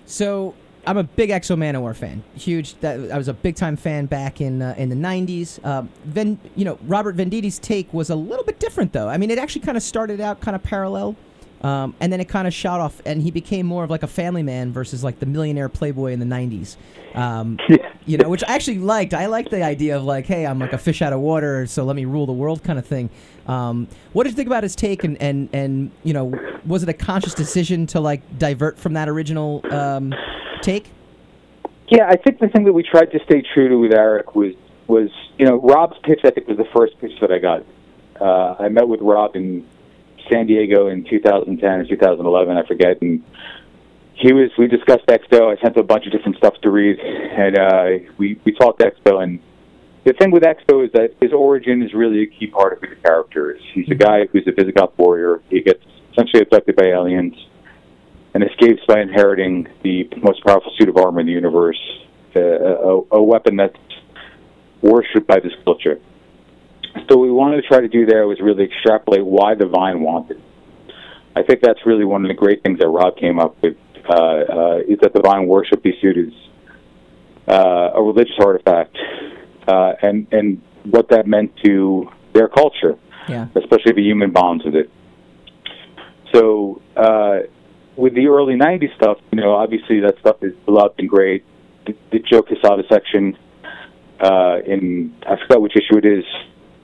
[0.07, 0.55] So
[0.86, 2.22] I'm a big X-O Manowar fan.
[2.34, 2.74] Huge.
[2.80, 5.64] That, I was a big time fan back in uh, in the '90s.
[5.64, 9.08] Um, then you know Robert Venditti's take was a little bit different, though.
[9.08, 11.16] I mean, it actually kind of started out kind of parallel,
[11.62, 14.08] um, and then it kind of shot off, and he became more of like a
[14.08, 16.76] family man versus like the millionaire playboy in the '90s.
[17.14, 17.58] Um,
[18.06, 19.12] you know, which I actually liked.
[19.12, 21.84] I liked the idea of like, hey, I'm like a fish out of water, so
[21.84, 23.10] let me rule the world kind of thing.
[23.46, 26.32] Um, what did you think about his take, and, and and you know,
[26.64, 30.14] was it a conscious decision to like divert from that original um,
[30.58, 30.90] take?
[31.88, 34.54] Yeah, I think the thing that we tried to stay true to with Eric was
[34.86, 36.20] was you know Rob's pitch.
[36.24, 37.64] I think was the first pitch that I got.
[38.20, 39.66] Uh, I met with Rob in
[40.30, 43.22] San Diego in 2010 or 2011, I forget, and
[44.14, 44.50] he was.
[44.58, 45.50] We discussed X-O.
[45.50, 48.82] I sent him a bunch of different stuff to read, and uh, we we talked
[48.82, 49.18] X-O.
[49.18, 49.40] And
[50.04, 52.94] the thing with X-O is that his origin is really a key part of who
[52.94, 53.62] the character is.
[53.72, 55.40] He's a guy who's a Visigoth warrior.
[55.48, 57.34] He gets essentially abducted by aliens
[58.34, 61.80] and escapes by inheriting the most powerful suit of armor in the universe,
[62.36, 63.76] uh, a, a weapon that's
[64.82, 65.98] worshipped by this culture.
[67.08, 70.00] So what we wanted to try to do there was really extrapolate why the Vine
[70.00, 70.40] wanted.
[71.36, 73.76] I think that's really one of the great things that Rob came up with,
[74.08, 76.32] uh, uh, is that the Vine worship these suit is
[77.48, 78.96] uh, a religious artifact,
[79.66, 82.96] uh, and and what that meant to their culture,
[83.28, 83.46] Yeah.
[83.54, 84.90] especially the human bonds with it.
[86.34, 87.40] So uh,
[87.98, 91.44] with the early '90s stuff, you know, obviously that stuff is beloved and great.
[91.87, 93.37] The, the Joe Quesada section
[94.20, 96.24] uh, in I forgot which issue it is,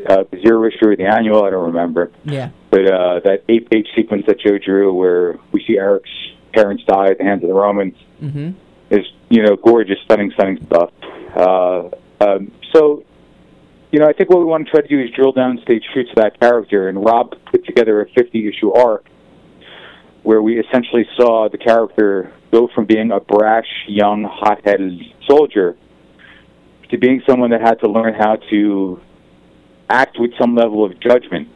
[0.09, 2.11] uh, the zero issue or the annual, I don't remember.
[2.25, 2.51] Yeah.
[2.71, 6.11] But uh, that eight-page sequence that Joe drew, where we see Eric's
[6.53, 7.95] parents die at the hands of the Romans.
[8.23, 8.51] Mm-hmm.
[8.91, 10.91] Is you know gorgeous, stunning, stunning stuff.
[11.35, 11.89] Uh,
[12.21, 13.03] um, so,
[13.91, 15.81] you know, I think what we want to try to do is drill down, stay
[15.93, 16.89] true to that character.
[16.89, 19.07] And Rob put together a 50 issue arc
[20.25, 25.77] where we essentially saw the character go from being a brash, young, hot headed soldier
[26.91, 29.01] to being someone that had to learn how to
[29.91, 31.47] act with some level of judgment.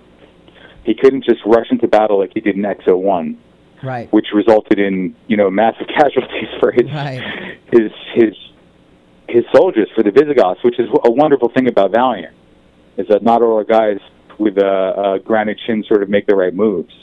[0.84, 3.36] He couldn't just rush into battle like he did in XO1,
[3.82, 4.12] Right.
[4.12, 7.58] which resulted in you know massive casualties for his Right.
[7.72, 8.34] his his
[9.28, 12.34] his soldiers for the Visigoths, which is a wonderful thing about Valiant,
[12.96, 13.98] is that not all our guys
[14.38, 16.94] with a, a granite chin sort of make the right moves.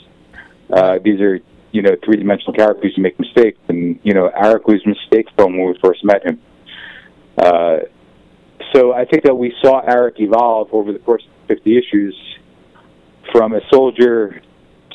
[0.70, 1.38] Uh, these are
[1.72, 5.58] you know three dimensional characters who make mistakes, and you know Aric was mistake from
[5.58, 6.40] when we first met him.
[7.36, 7.78] Uh,
[8.74, 12.16] so I think that we saw Aric evolve over the course of 50 issues
[13.32, 14.40] from a soldier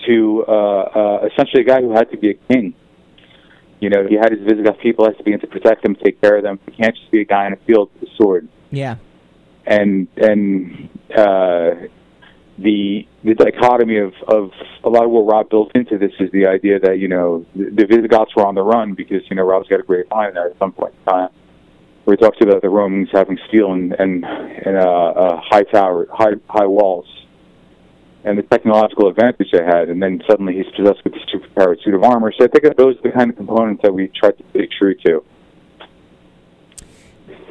[0.07, 2.73] to uh, uh, essentially a guy who had to be a king.
[3.79, 6.37] You know, he had his Visigoth people, has to begin to protect them, take care
[6.37, 6.59] of them.
[6.65, 8.47] He can't just be a guy in a field with a sword.
[8.71, 8.97] Yeah.
[9.65, 11.87] And and uh,
[12.61, 14.51] the the dichotomy of, of
[14.83, 17.85] a lot of what Rob built into this is the idea that you know the,
[17.85, 20.57] Visigoths were on the run because you know Rob's got a great line there at
[20.59, 21.29] some point in time
[22.03, 26.07] where he talks about the Romans having steel and and, and uh, uh, high tower
[26.11, 27.05] high high walls
[28.23, 31.95] and the technological advantage they had, and then suddenly he's possessed with this superpowered suit
[31.95, 32.31] of armor.
[32.37, 34.67] So I think that those are the kind of components that we tried to stay
[34.77, 35.23] true to.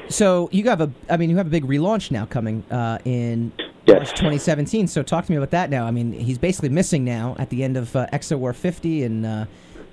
[0.09, 3.53] So you have a, I mean, you have a big relaunch now coming uh, in
[3.87, 3.97] Yes.
[3.97, 4.87] March 2017.
[4.87, 5.87] So talk to me about that now.
[5.87, 9.27] I mean, he's basically missing now at the end of uh, X-O Manowar 50, and
[9.27, 9.45] uh,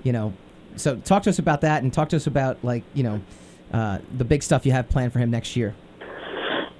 [0.02, 0.32] you know,
[0.76, 3.20] so talk to us about that, and talk to us about like you know,
[3.72, 5.74] uh, the big stuff you have planned for him next year.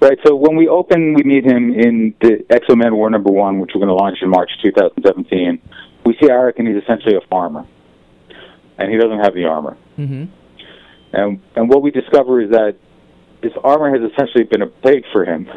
[0.01, 0.17] Right.
[0.25, 3.85] So when we open, we meet him in the X-O Manowar number one, which we're
[3.85, 5.61] going to launch in March 2017.
[6.05, 7.65] We see Aric, and he's essentially a farmer,
[8.77, 9.77] and he doesn't have the armor.
[9.97, 10.25] Mm-hmm.
[11.11, 12.77] And and what we discover is that
[13.41, 15.47] this armor has essentially been a plague for him.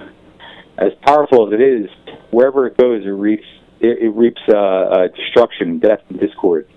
[0.82, 1.88] As powerful as it is,
[2.32, 3.46] wherever it goes, it reaps
[3.78, 6.68] it, it reaps uh, uh, destruction, death, and discord.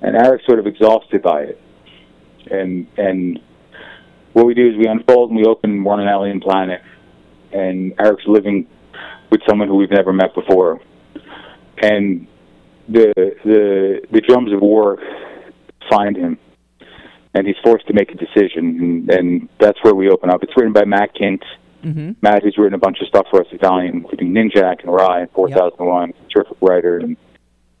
[0.00, 1.60] And Aric's sort of exhausted by it.
[2.48, 3.40] And and
[4.34, 6.80] what we do is we unfold and we open one an alien planet,
[7.52, 8.68] and Aric's living
[9.32, 10.80] with someone who we've never met before.
[11.82, 12.28] And
[12.88, 13.12] the
[13.44, 14.98] the the drums of war
[15.90, 16.38] find him
[17.34, 20.42] and he's forced to make a decision, and, and that's where we open up.
[20.42, 21.42] It's written by Matt Kindt.
[21.84, 22.12] Mm-hmm.
[22.22, 25.22] Matt, who's written a bunch of stuff for us at Valiant, including Ninjak and Rai
[25.22, 27.16] and 4001, terrific writer, and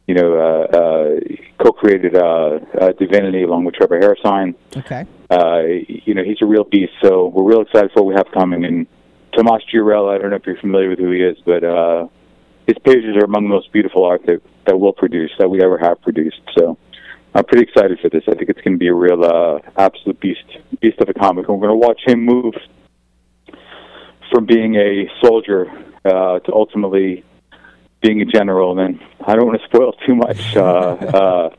[0.08, 1.20] you know, uh, uh,
[1.62, 4.54] co-created uh, uh, Divinity along with Trevor Hairsine.
[4.74, 5.04] Okay.
[5.30, 8.32] Uh, you know, he's a real beast, so we're real excited for what we have
[8.32, 8.64] coming.
[8.64, 8.86] And
[9.36, 12.08] Tomas Giorello, I don't know if you're familiar with who he is, but uh,
[12.66, 15.76] his pages are among the most beautiful art that, that we'll produce, that we ever
[15.76, 16.40] have produced.
[16.56, 16.78] So
[17.34, 18.22] I'm pretty excited for this.
[18.28, 20.44] I think it's going to be a real uh, absolute beast,
[20.80, 21.48] beast of a comic.
[21.48, 22.54] And we're going to watch him move
[24.30, 25.66] from being a soldier
[26.04, 27.24] uh, to ultimately
[28.02, 28.78] being a general.
[28.78, 30.56] And then I don't want to spoil too much.
[30.56, 31.50] Uh, uh,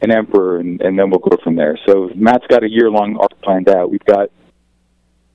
[0.00, 1.78] an emperor, and, and then we'll go from there.
[1.86, 3.90] So Matt's got a year long arc planned out.
[3.90, 4.30] We've got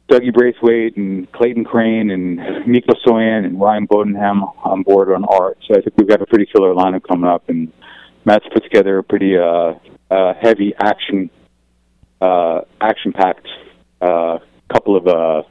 [0.10, 5.58] Dougie Braithwaite and Clayton Crain and Mico Suayan and Ryan Bodenheim on board on art.
[5.66, 7.72] So I think we've got a pretty killer lineup coming up, and
[8.26, 9.76] Matt's put together a pretty uh,
[10.12, 11.30] uh, heavy action,
[12.20, 13.48] uh, action packed
[14.02, 15.44] uh, couple of uh,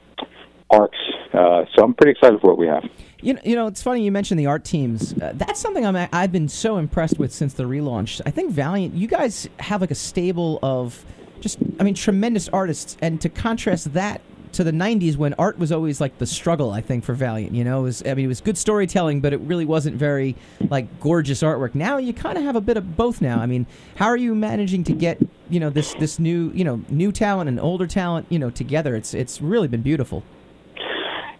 [0.70, 0.98] arcs.
[1.32, 2.84] Uh, so I'm pretty excited for what we have.
[3.20, 5.12] You know, you know, it's funny you mentioned the art teams.
[5.14, 8.20] Uh, that's something I'm I've been so impressed with since the relaunch.
[8.26, 11.04] I think Valiant, you guys have like a stable of
[11.40, 14.20] just, I mean, tremendous artists, and to contrast that
[14.52, 16.70] to the '90s when art was always like the struggle.
[16.72, 19.32] I think for Valiant, you know, it was I mean, it was good storytelling, but
[19.32, 20.36] it really wasn't very
[20.68, 21.74] like gorgeous artwork.
[21.74, 23.20] Now you kind of have a bit of both.
[23.20, 26.64] Now, I mean, how are you managing to get you know this this new you
[26.64, 28.94] know new talent and older talent you know together?
[28.94, 30.22] It's it's really been beautiful.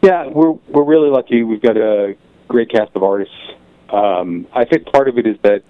[0.07, 1.42] Yeah, we're we're really lucky.
[1.42, 2.14] We've got a
[2.46, 3.34] great cast of artists.
[3.92, 5.64] Um, I think part of it is that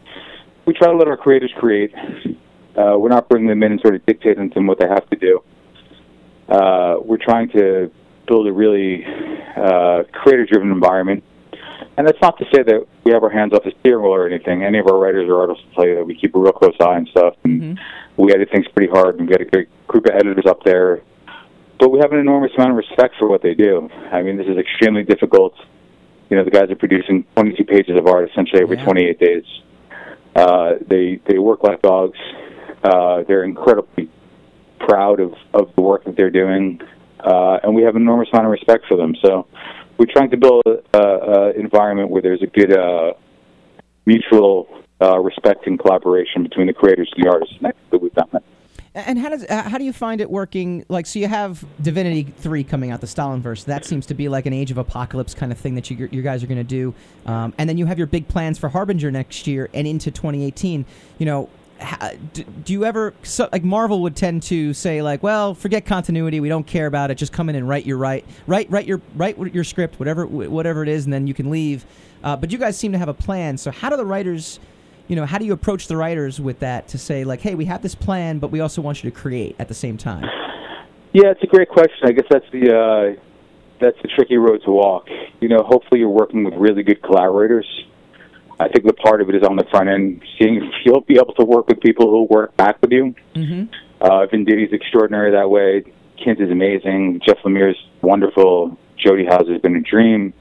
[0.66, 1.94] we try to let our creators create.
[2.76, 5.08] Uh, we're not bringing them in and sort of dictating to them what they have
[5.08, 5.42] to do.
[6.50, 7.90] Uh, we're trying to
[8.28, 9.06] build a really
[9.56, 11.24] uh, creator-driven environment,
[11.96, 14.28] and that's not to say that we have our hands off the steering wheel or
[14.28, 14.64] anything.
[14.64, 16.76] Any of our writers or artists will tell you that we keep a real close
[16.78, 17.36] eye and stuff.
[17.44, 17.80] And
[18.18, 21.00] We edit things pretty hard, and we got a great group of editors up there
[21.78, 23.88] but we have an enormous amount of respect for what they do.
[24.10, 25.54] I mean, this is extremely difficult.
[26.30, 29.44] You know, the guys are producing 22 pages of art essentially every 28 days.
[30.34, 32.18] Uh, they they work like dogs.
[32.82, 34.10] Uh, they're incredibly
[34.78, 36.80] proud of of the work that they're doing,
[37.20, 39.14] uh, and we have an enormous amount of respect for them.
[39.24, 39.46] So,
[39.96, 43.14] we're trying to build an environment where there's a good uh,
[44.04, 44.68] mutual
[45.00, 47.54] uh, respect and collaboration between the creators and the artists.
[47.58, 48.42] And I think that we've done that.
[48.96, 50.86] And how does uh, how do you find it working?
[50.88, 53.66] Like, so you have Divinity three coming out, the Stalinverse.
[53.66, 56.22] That seems to be like an Age of Apocalypse kind of thing that you you
[56.22, 56.94] guys are going to do.
[57.26, 60.86] Um, and then you have your big plans for Harbinger next year and into 2018.
[61.18, 61.50] You know,
[62.32, 66.40] do, do you ever so, like Marvel would tend to say like, well, forget continuity,
[66.40, 67.16] we don't care about it.
[67.16, 70.82] Just come in and write your right, write write your write your script, whatever whatever
[70.82, 71.84] it is, and then you can leave.
[72.24, 73.58] Uh, but you guys seem to have a plan.
[73.58, 74.58] So how do the writers?
[75.08, 77.66] You know, how do you approach the writers with that to say like, hey, we
[77.66, 80.24] have this plan, but we also want you to create at the same time?
[81.12, 82.00] Yeah, it's a great question.
[82.04, 83.20] I guess that's the uh,
[83.80, 85.08] that's the tricky road to walk.
[85.40, 87.66] You know, hopefully you're working with really good collaborators.
[88.58, 91.16] I think the part of it is on the front end, seeing if you'll be
[91.16, 93.14] able to work with people who work back with you.
[93.34, 93.72] Mm-hmm.
[94.00, 94.26] Uh,
[94.72, 95.84] extraordinary that way.
[96.18, 97.20] Kindt is amazing.
[97.26, 98.78] Jeff Lemire's wonderful.
[98.96, 100.32] Jody Houser has been a dream.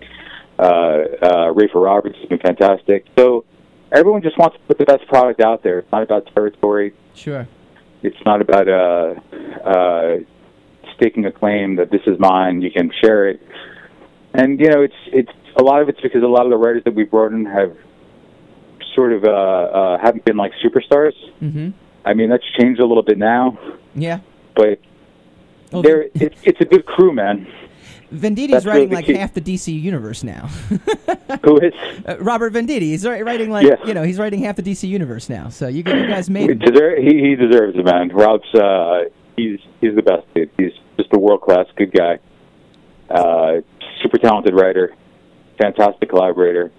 [0.58, 3.06] Uh, uh, Rafer Roberts has been fantastic.
[3.18, 3.44] So
[3.92, 5.80] everyone just wants to put the best product out there.
[5.80, 6.94] It's not about territory.
[7.14, 7.48] Sure.
[8.04, 9.16] It's not about uh,
[9.64, 10.18] uh,
[10.96, 12.62] staking a claim that this is mine.
[12.62, 13.42] You can share it.
[14.34, 16.84] And you know, it's it's a lot of it's because a lot of the writers
[16.86, 17.76] that we've brought in have
[18.94, 21.14] sort of uh, uh, haven't been like superstars.
[21.42, 21.70] Mm-hmm.
[22.06, 23.58] I mean, that's changed a little bit now,
[23.96, 24.20] Yeah.
[24.56, 24.80] but
[25.74, 27.48] Oh, they're it's it's a good crew, man.
[28.14, 29.14] Venditti's That's writing like key.
[29.16, 30.48] half the DC universe now.
[31.44, 31.74] Who is?
[32.08, 32.82] Uh, Robert Venditti.
[32.82, 33.80] He's writing like Yes.
[33.86, 35.50] you know he's writing half the DC universe now.
[35.50, 38.10] So you, you guys made deserve, he, he deserves it, man.
[38.10, 40.50] Rob's uh, he's he's the best dude.
[40.58, 42.20] He's just a world class good guy.
[43.10, 43.62] Uh,
[44.02, 44.94] super talented writer,
[45.60, 46.72] fantastic collaborator.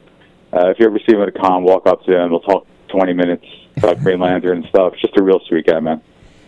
[0.52, 2.30] Uh, if you ever see him at a con, walk up to him.
[2.30, 3.44] We'll talk twenty minutes
[3.76, 4.94] about Green Lantern and stuff.
[5.00, 6.00] Just a real sweet guy, man.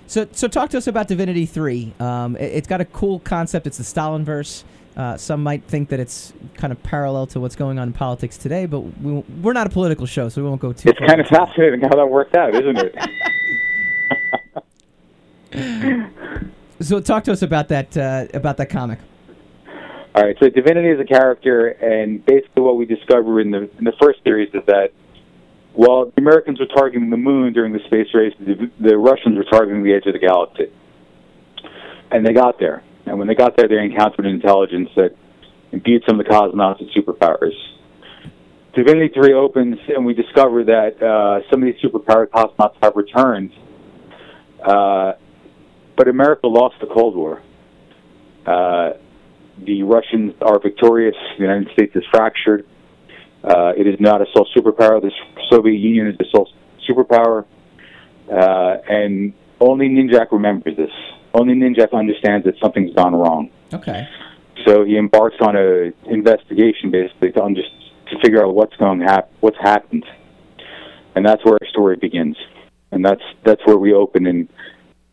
[0.08, 1.92] So so talk to us about Divinity Three.
[2.00, 3.66] Um, it, it's got a cool concept.
[3.66, 4.64] It's the Stalinverse.
[4.96, 8.36] Uh, some might think that it's kind of parallel to what's going on in politics
[8.36, 10.88] today, but we, we're not a political show, so we won't go too.
[10.88, 12.96] It's kind of fascinating how that worked out, isn't it?
[16.80, 19.00] So talk to us about that uh, about that comic.
[20.14, 23.84] All right, so Divinity is a character, and basically what we discover in the in
[23.84, 24.92] the first series is that
[25.74, 29.44] while the Americans were targeting the moon during the space race, the, the Russians were
[29.44, 30.72] targeting the edge of the galaxy,
[32.10, 32.82] and they got there.
[33.06, 35.14] And when they got there, they encountered intelligence that
[35.72, 37.54] imbued some of the cosmonauts with superpowers.
[38.74, 43.52] Divinity 3 opens, and we discover that uh, some of these superpowered cosmonauts have returned,
[44.64, 45.12] uh,
[45.96, 47.42] but America lost the Cold War.
[48.46, 48.90] Uh,
[49.64, 51.16] the Russians are victorious.
[51.36, 52.66] The United States is fractured.
[53.44, 55.00] Uh, it is not a sole superpower.
[55.00, 55.12] The
[55.50, 56.50] Soviet Union is the sole
[56.88, 57.44] superpower.
[58.30, 60.90] Uh, and only Ninjak remembers this.
[61.34, 63.50] Only Ninjak understands that something's gone wrong.
[63.72, 64.08] Okay.
[64.66, 69.30] So he embarks on a investigation, basically, to under, to figure out what's going hap-
[69.40, 70.04] what's happened,
[71.14, 72.36] and that's where our story begins.
[72.90, 74.26] And that's that's where we open.
[74.26, 74.48] And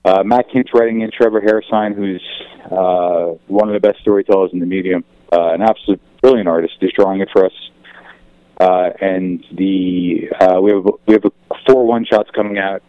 [0.04, 2.24] uh, Matt Kindt's writing in Trevor Hairsine, who's
[2.66, 6.92] uh, one of the best storytellers in the medium, uh, an absolute brilliant artist, is
[6.96, 7.54] drawing it for us.
[8.60, 11.24] Uh, and the uh, we have we have
[11.68, 12.82] four one shots coming out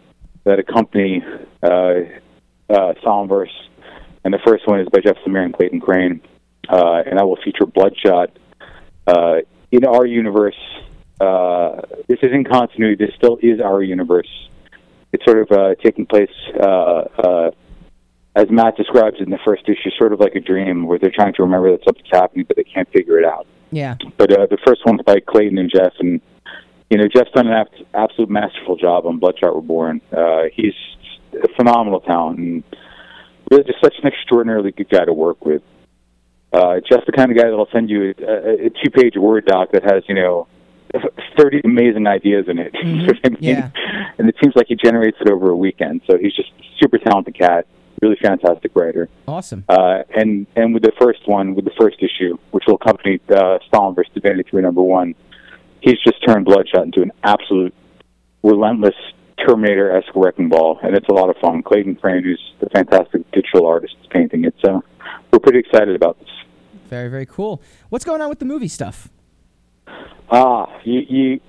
[0.45, 1.21] that accompany
[1.61, 1.67] uh,
[2.69, 3.47] uh, Stalinverse,
[4.23, 6.21] and the first one is by Jeff Lemire and Clayton Crain,
[6.69, 8.29] uh, and that will feature Bloodshot.
[9.05, 9.37] Uh,
[9.71, 10.55] in our universe,
[11.19, 12.95] uh, this is in continuity.
[12.95, 14.29] This still is our universe.
[15.11, 16.29] It's sort of uh, taking place,
[16.61, 17.51] uh, uh,
[18.35, 21.33] as Matt describes in the first issue, sort of like a dream where they're trying
[21.33, 23.47] to remember that something's happening, but they can't figure it out.
[23.71, 23.95] Yeah.
[24.17, 26.21] But uh, the first one's by Clayton and Jeff, and
[26.89, 30.01] you know Jeff's done an ab- absolute masterful job on Bloodshot Reborn.
[30.11, 30.73] Uh, he's
[31.33, 32.63] a phenomenal talent and
[33.51, 35.61] really just such an extraordinarily good guy to work with.
[36.53, 39.83] Uh, Jeff's the kind of guy that'll send you a, a, two-page Word doc that
[39.83, 40.47] has you know
[41.37, 42.73] thirty amazing ideas in it.
[42.83, 43.37] Know I mean?
[43.41, 43.69] Yeah.
[44.17, 46.01] And it seems like he generates it over a weekend.
[46.09, 47.67] So he's just a super talented cat,
[48.01, 49.09] really fantastic writer.
[49.27, 49.65] Awesome.
[49.67, 53.59] Uh, and and with the first one, with the first issue, which will accompany uh,
[53.67, 55.15] Stalin versus Divinity Three number one,
[55.81, 57.73] he's just turned Bloodshot into an absolute
[58.43, 58.95] relentless
[59.45, 61.61] Terminator-esque wrecking ball, and it's a lot of fun.
[61.61, 64.55] Clayton Crain, who's the fantastic digital artist, is painting it.
[64.65, 64.83] So
[65.31, 66.29] we're pretty excited about this.
[66.87, 67.61] Very very cool.
[67.89, 69.09] What's going on with the movie stuff?
[70.29, 71.39] Ah, you, you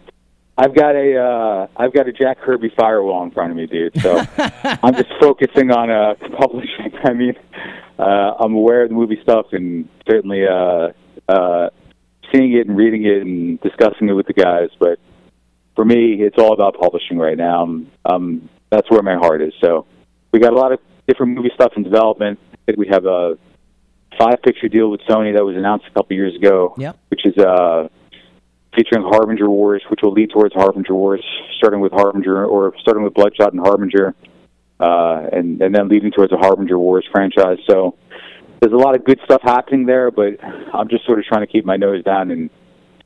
[0.61, 3.97] I've got a uh, I've got a Jack Kirby firewall in front of me, dude.
[4.03, 6.93] So I'm just focusing on uh, publishing.
[7.05, 7.35] I mean,
[7.97, 10.89] uh, I'm aware of the movie stuff and certainly uh,
[11.29, 11.71] uh,
[12.35, 14.71] seeing it and reading it and discussing it with the guys.
[14.81, 14.99] But
[15.77, 17.63] for me, it's all about publishing right now.
[17.63, 19.53] Um, um, that's where my heart is.
[19.63, 19.87] So
[20.33, 22.41] we got a lot of different movie stuff in development.
[22.53, 23.39] I think we have a
[24.19, 26.99] five picture deal with Sony that was announced a couple years ago, Yep.
[27.11, 27.89] which is uh,
[28.75, 31.25] featuring Harbinger Wars, which will lead towards Harbinger Wars,
[31.57, 34.15] starting with Harbinger or starting with Bloodshot and Harbinger,
[34.81, 37.59] uh, and and then leading towards a Harbinger Wars franchise.
[37.69, 37.97] So
[38.61, 41.53] there's a lot of good stuff happening there, but I'm just sort of trying to
[41.53, 42.51] keep my nose down and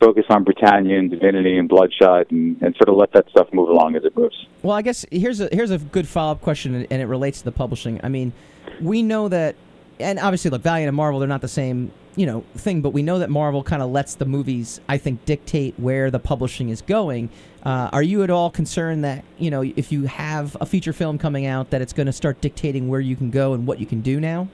[0.00, 3.68] focus on Britannia and Divinity and Bloodshot and, and sort of let that stuff move
[3.68, 4.46] along as it moves.
[4.62, 7.44] Well, I guess here's a here's a good follow up question, and it relates to
[7.44, 8.00] the publishing.
[8.02, 8.32] I mean,
[8.80, 9.54] we know that,
[10.03, 12.82] and obviously, look, Valiant and Marvel, they're not the same, you know, thing.
[12.82, 16.18] But we know that Marvel kind of lets the movies, I think, dictate where the
[16.18, 17.30] publishing is going.
[17.62, 21.18] Uh, are you at all concerned that you know, if you have a feature film
[21.18, 23.86] coming out, that it's going to start dictating where you can go and what you
[23.86, 24.48] can do now?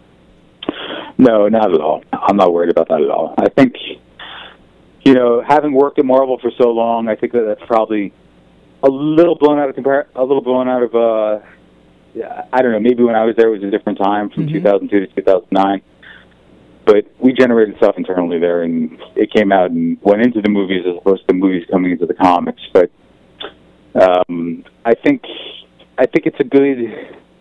[1.17, 2.05] No, not at all.
[2.13, 3.35] I'm not worried about that at all.
[3.39, 3.75] I think,
[5.05, 8.13] you know, having worked at Marvel for so long, I think that that's probably
[8.85, 10.95] a little blown out of compar- a little blown out of.
[10.95, 11.45] uh
[12.53, 12.81] I don't know.
[12.81, 15.83] Maybe when I was there, it was a different time from 2002 to 2009.
[16.85, 20.85] But we generated stuff internally there, and it came out and went into the movies
[20.89, 22.63] as opposed to the movies coming into the comics.
[22.73, 22.91] But
[23.95, 25.23] um, I think
[25.99, 26.79] I think it's a good.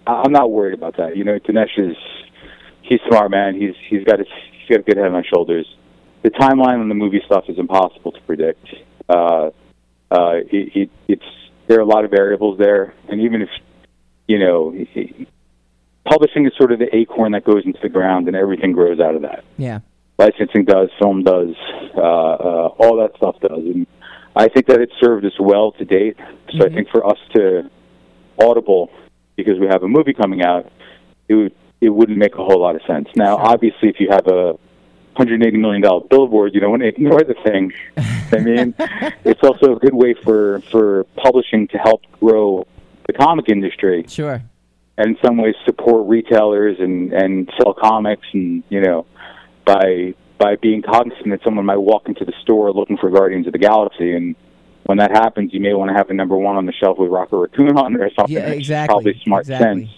[0.05, 1.15] I'm not worried about that.
[1.15, 1.95] You know, Dinesh is
[2.81, 3.55] he's a smart man.
[3.55, 4.27] He's he's got his
[4.59, 5.65] he's got a good head on his shoulders.
[6.23, 8.65] The timeline on the movie stuff is impossible to predict.
[9.07, 9.51] Uh,
[10.11, 11.25] uh, it, it, it's
[11.67, 13.49] there are a lot of variables there, and even if
[14.27, 14.73] you know,
[16.05, 19.15] publishing is sort of the acorn that goes into the ground, and everything grows out
[19.15, 19.43] of that.
[19.57, 19.79] Yeah.
[20.17, 21.55] Licensing does, film does,
[21.95, 23.85] uh, uh, all that stuff does, and
[24.35, 26.17] I think that it's served us well to date.
[26.51, 27.69] So I think for us to
[28.39, 28.91] audible
[29.35, 30.71] because we have a movie coming out,
[31.27, 33.07] it would it wouldn't make a whole lot of sense.
[33.15, 34.57] Now, obviously, if you have a
[35.15, 37.71] hundred eighty million dollar billboard, you don't want to ignore the thing.
[38.31, 38.75] I mean,
[39.23, 42.67] it's also a good way for for publishing to help grow
[43.07, 44.41] the comic industry Sure.
[44.97, 49.05] and in some ways support retailers and and sell comics and you know
[49.65, 53.53] by by being cognizant that someone might walk into the store looking for Guardians of
[53.53, 54.35] the Galaxy and
[54.83, 57.09] when that happens you may want to have the number one on the shelf with
[57.09, 58.35] Rocket Raccoon on there or something.
[58.35, 58.93] Yeah, exactly.
[58.93, 59.85] Probably smart Exactly.
[59.85, 59.97] sense.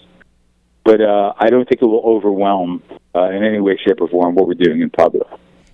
[0.82, 2.82] But uh, I don't think it will overwhelm
[3.14, 5.26] uh, in any way, shape, or form what we're doing in public.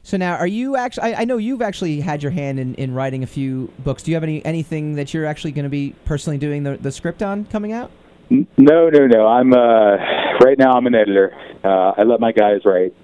[0.07, 1.15] So now, are you actually?
[1.15, 4.05] I, I know you've actually had your hand in, in writing a few books.
[4.05, 6.93] Do you have any anything that you're actually going to be personally doing the, the
[6.93, 7.91] script on coming out?
[8.31, 8.47] No,
[8.89, 9.27] no, no.
[9.27, 9.97] I'm uh,
[10.45, 10.75] right now.
[10.75, 11.35] I'm an editor.
[11.65, 12.95] Uh, I let my guys write.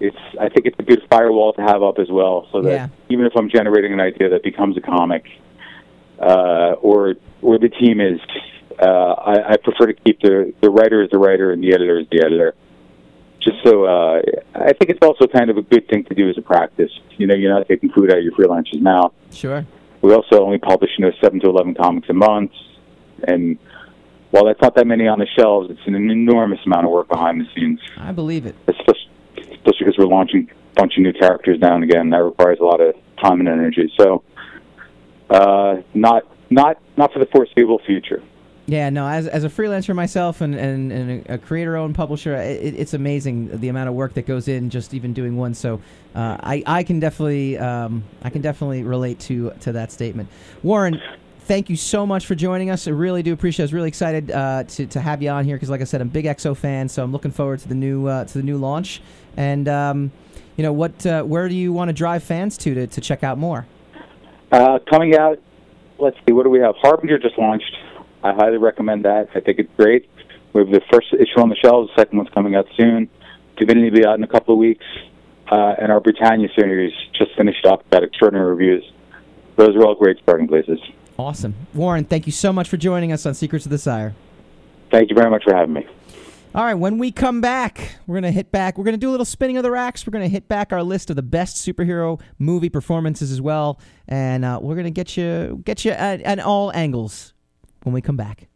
[0.00, 0.18] It's.
[0.38, 2.88] I think it's a good firewall to have up as well, so that Yeah.
[3.08, 5.24] even if I'm generating an idea that becomes a comic,
[6.20, 8.20] uh, or or the team is,
[8.78, 11.98] uh, I, I prefer to keep the the writer is the writer and the editor
[11.98, 12.54] is the editor.
[13.40, 14.20] Just so uh,
[14.54, 16.90] I think it's also kind of a good thing to do as a practice.
[17.16, 19.12] You know, you're not taking food out of your freelancer's mouth.
[19.32, 19.64] Sure.
[20.02, 22.52] We also only publish, you know, seven to eleven comics a month,
[23.26, 23.58] and
[24.30, 27.40] while that's not that many on the shelves, it's an enormous amount of work behind
[27.40, 27.80] the scenes.
[27.96, 28.54] I believe it.
[28.66, 32.10] Especially, especially because we're launching a bunch of new characters now and again.
[32.10, 33.92] That requires a lot of time and energy.
[33.98, 34.22] So,
[35.30, 38.22] uh, not not not for the foreseeable future.
[38.68, 39.08] Yeah, no.
[39.08, 43.70] As, as a freelancer myself and, and, and a creator-owned publisher, it, it's amazing the
[43.70, 45.54] amount of work that goes in just even doing one.
[45.54, 45.80] So
[46.14, 50.28] uh, I, I can definitely um, I can definitely relate to to that statement.
[50.62, 51.00] Warren,
[51.46, 52.86] thank you so much for joining us.
[52.86, 53.62] I really do appreciate.
[53.62, 53.64] it.
[53.64, 56.02] I was really excited uh, to to have you on here because, like I said,
[56.02, 58.44] I'm a big X-O fan, so I'm looking forward to the new uh, to the
[58.44, 59.00] new launch.
[59.38, 60.12] And um,
[60.58, 61.06] you know what?
[61.06, 63.66] Uh, where do you want to drive fans to to, to check out more?
[64.52, 65.38] Uh, coming out,
[65.98, 66.74] let's see, what do we have?
[66.82, 67.74] Harbinger just launched.
[68.22, 69.28] I highly recommend that.
[69.34, 70.08] I think it's great.
[70.52, 71.90] We have the first issue on the shelves.
[71.94, 73.08] The second one's coming out soon.
[73.56, 74.84] Divinity will be out in a couple of weeks.
[75.50, 77.88] Uh, and our Britannia series just finished up.
[77.90, 78.84] Got extraordinary reviews.
[79.56, 80.78] Those are all great starting places.
[81.18, 82.04] Awesome, Warren.
[82.04, 84.14] Thank you so much for joining us on Secrets of the Sire.
[84.90, 85.86] Thank you very much for having me.
[86.54, 88.78] All right, when we come back, we're going to hit back.
[88.78, 90.06] We're going to do a little spinning of the racks.
[90.06, 93.80] We're going to hit back our list of the best superhero movie performances as well,
[94.06, 97.34] and uh, we're going to get you get you at, at all angles
[97.88, 98.48] when we come back.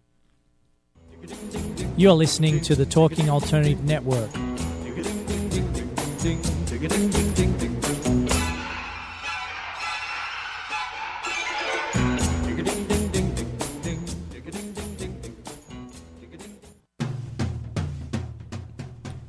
[1.97, 4.31] You're listening to the Talking Alternative Network.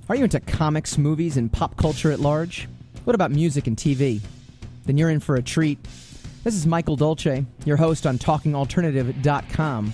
[0.09, 2.67] Are you into comics, movies, and pop culture at large?
[3.05, 4.19] What about music and TV?
[4.85, 5.79] Then you're in for a treat.
[6.43, 9.93] This is Michael Dolce, your host on TalkingAlternative.com.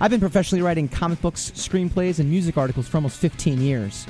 [0.00, 4.06] I've been professionally writing comic books, screenplays, and music articles for almost 15 years.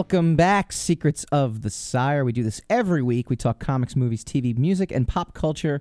[0.00, 2.24] Welcome back, Secrets of the Sire.
[2.24, 3.28] We do this every week.
[3.28, 5.78] We talk comics, movies, TV, music, and pop culture.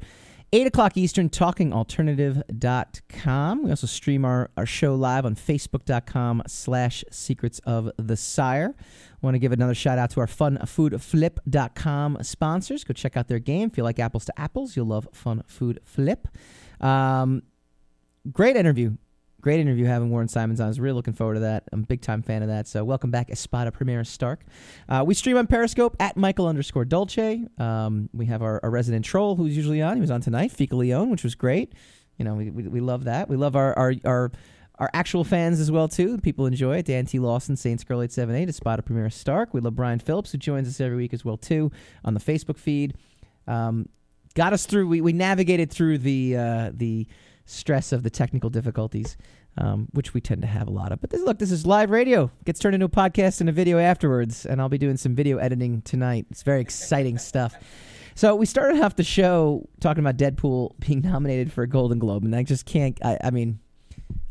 [0.51, 3.63] 8 o'clock Eastern, talkingalternative.com.
[3.63, 8.75] We also stream our, our show live on facebook.com slash secrets of the sire.
[9.21, 12.83] want to give another shout out to our funfoodflip.com sponsors.
[12.83, 13.69] Go check out their game.
[13.71, 16.27] If you like apples to apples, you'll love Fun Food Flip.
[16.81, 17.43] Um,
[18.33, 18.97] great interview.
[19.41, 20.65] Great interview having Warren Simons on.
[20.65, 21.63] I was really looking forward to that.
[21.71, 22.67] I'm a big time fan of that.
[22.67, 24.41] So welcome back, Espada Primera Stark.
[24.89, 27.45] Uh, we stream on Periscope at Michael underscore Dolce.
[27.57, 29.95] Um, we have our, our resident troll who's usually on.
[29.95, 31.73] He was on tonight, Fika Leone, which was great.
[32.17, 33.29] You know, we, we, we love that.
[33.29, 34.31] We love our, our, our
[34.79, 36.17] our actual fans as well too.
[36.19, 36.85] People enjoy it.
[36.85, 37.19] Dan T.
[37.19, 39.53] Lawson, Saints Girl 878, Espada Primera Stark.
[39.53, 41.69] We love Brian Phillips who joins us every week as well too
[42.05, 42.95] on the Facebook feed.
[43.45, 43.89] Um,
[44.35, 44.87] got us through.
[44.87, 47.07] We, we navigated through the uh, the
[47.49, 49.17] stress of the technical difficulties,
[49.57, 51.01] um, which we tend to have a lot of.
[51.01, 52.31] But this, look, this is live radio.
[52.45, 55.37] Gets turned into a podcast and a video afterwards, and I'll be doing some video
[55.37, 56.27] editing tonight.
[56.29, 57.55] It's very exciting stuff.
[58.15, 62.23] So we started off the show talking about Deadpool being nominated for a Golden Globe,
[62.23, 62.97] and I just can't.
[63.03, 63.59] I, I mean,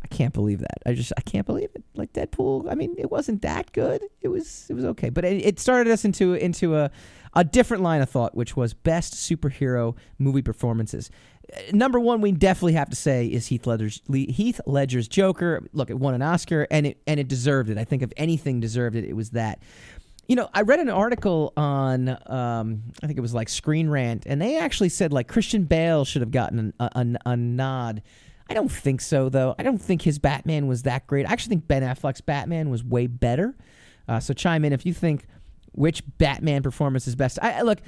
[0.03, 0.79] I can't believe that.
[0.87, 1.83] I just I can't believe it.
[1.95, 4.03] Like Deadpool, I mean, it wasn't that good.
[4.21, 6.91] It was it was okay, but it, it started us into into a
[7.35, 11.11] a different line of thought, which was best superhero movie performances.
[11.73, 15.67] Number one, we definitely have to say is Heath Ledger's Heath Ledger's Joker.
[15.73, 17.79] Look, it won an Oscar, and it and it deserved it.
[17.79, 19.61] I think if anything deserved it, it was that.
[20.27, 24.25] You know, I read an article on, um, I think it was like Screen Rant,
[24.27, 28.03] and they actually said like Christian Bale should have gotten a, a, a nod.
[28.51, 29.55] I don't think so, though.
[29.59, 31.27] I don't think his Batman was that great.
[31.27, 33.57] I actually think Ben Affleck's Batman was way better.
[34.07, 35.27] Uh, so chime in if you think
[35.73, 37.39] which Batman performance is best.
[37.41, 37.81] I look,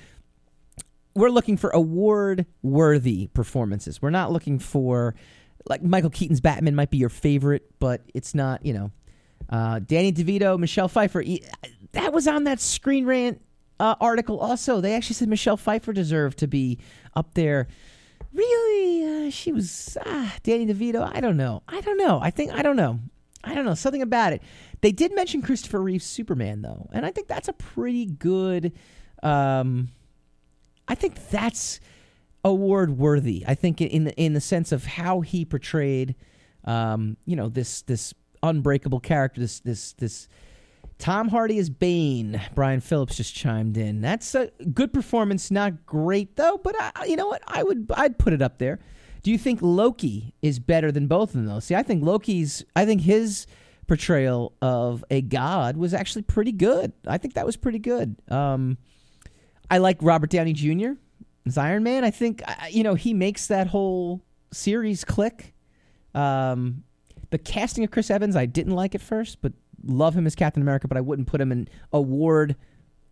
[1.15, 4.01] we're looking for award worthy performances.
[4.01, 5.15] We're not looking for
[5.69, 8.65] like Michael Keaton's Batman might be your favorite, but it's not.
[8.65, 8.91] You know,
[9.49, 11.25] uh, Danny DeVito, Michelle Pfeiffer.
[11.93, 13.41] That was on that Screen Rant
[13.79, 14.39] uh, article.
[14.39, 16.79] Also, they actually said Michelle Pfeiffer deserved to be
[17.15, 17.67] up there.
[18.33, 21.11] Really, uh, she was ah, Danny DeVito.
[21.13, 21.63] I don't know.
[21.67, 22.21] I don't know.
[22.23, 23.01] I think I don't know.
[23.43, 24.43] I don't know something about it.
[24.83, 28.73] They did mention Christopher Reeve's Superman though, and I think that's a pretty good.
[29.23, 29.89] Um,
[30.91, 31.79] I think that's
[32.45, 33.45] award worthy.
[33.47, 36.17] I think in the in the sense of how he portrayed,
[36.65, 38.13] um, you know, this this
[38.43, 40.27] unbreakable character, this this this
[40.99, 42.41] Tom Hardy as Bane.
[42.57, 44.01] Brian Phillips just chimed in.
[44.01, 45.53] That's a good performance.
[45.53, 47.43] Not great though, but I, you know what?
[47.47, 48.81] I would I'd put it up there.
[49.23, 51.61] Do you think Loki is better than both of them though?
[51.61, 52.65] See, I think Loki's.
[52.75, 53.47] I think his
[53.87, 56.93] portrayal of a god was actually pretty good.
[57.07, 58.17] I think that was pretty good.
[58.29, 58.77] Um,
[59.71, 60.93] I like Robert Downey Jr.
[61.47, 62.05] as Iron Man.
[62.05, 65.55] I think you know he makes that whole series click.
[66.15, 66.83] Um,
[67.31, 69.53] the casting of Chris Evans, I didn't like at first, but
[69.85, 70.89] love him as Captain America.
[70.89, 72.57] But I wouldn't put him in award,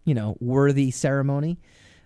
[0.04, 1.58] you know, worthy ceremony.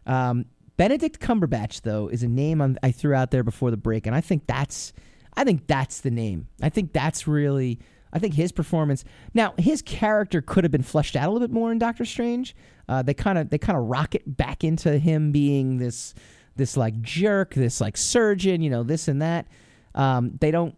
[0.07, 0.45] Um,
[0.77, 4.17] Benedict Cumberbatch, though, is a name I'm, I threw out there before the break, and
[4.17, 4.93] I think that's,
[5.35, 6.49] I think that's the name.
[6.61, 7.79] I think that's really,
[8.13, 9.05] I think his performance.
[9.33, 12.55] Now, his character could have been fleshed out a little bit more in Doctor Strange.
[12.89, 16.15] Uh, they kind of, they kind of rocket back into him being this,
[16.57, 19.47] this like jerk, this like surgeon, you know, this and that.
[19.95, 20.77] Um, they don't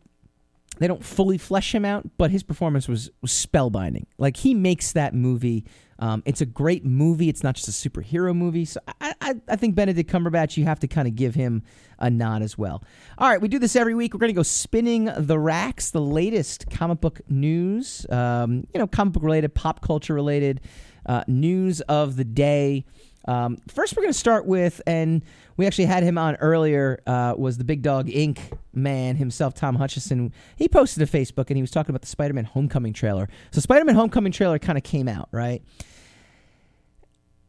[0.79, 4.07] they don't fully flesh him out, but his performance was, was spellbinding.
[4.19, 5.65] Like he makes that movie.
[5.99, 7.29] Um, it's a great movie.
[7.29, 8.65] It's not just a superhero movie.
[8.65, 11.63] So I, I, I think Benedict Cumberbatch, you have to kind of give him
[11.99, 12.83] a nod as well.
[13.19, 14.13] All right, we do this every week.
[14.13, 18.89] We're going to go spinning the racks, the latest comic book news, um, you know,
[18.89, 20.61] comic book related, pop culture related
[21.07, 22.85] uh, news of the day.
[23.27, 25.23] Um, first, we're going to start with, and
[25.57, 28.41] we actually had him on earlier, uh, was the Big Dog Ink
[28.73, 30.33] man himself, Tom Hutchison.
[30.57, 33.29] He posted to Facebook and he was talking about the Spider Man Homecoming trailer.
[33.51, 35.63] So, Spider Man Homecoming trailer kind of came out, right?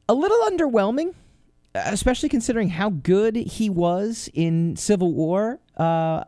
[0.08, 1.14] A little underwhelming,
[1.74, 5.60] especially considering how good he was in Civil War.
[5.76, 6.24] Uh,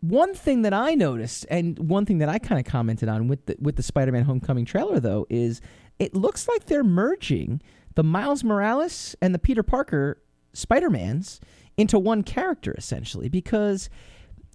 [0.00, 3.46] one thing that I noticed, and one thing that I kind of commented on with
[3.46, 5.60] the, with the Spider Man Homecoming trailer, though, is
[6.00, 7.62] it looks like they're merging
[7.94, 10.22] the Miles Morales and the Peter Parker
[10.52, 11.40] Spider Mans
[11.76, 13.88] into one character essentially because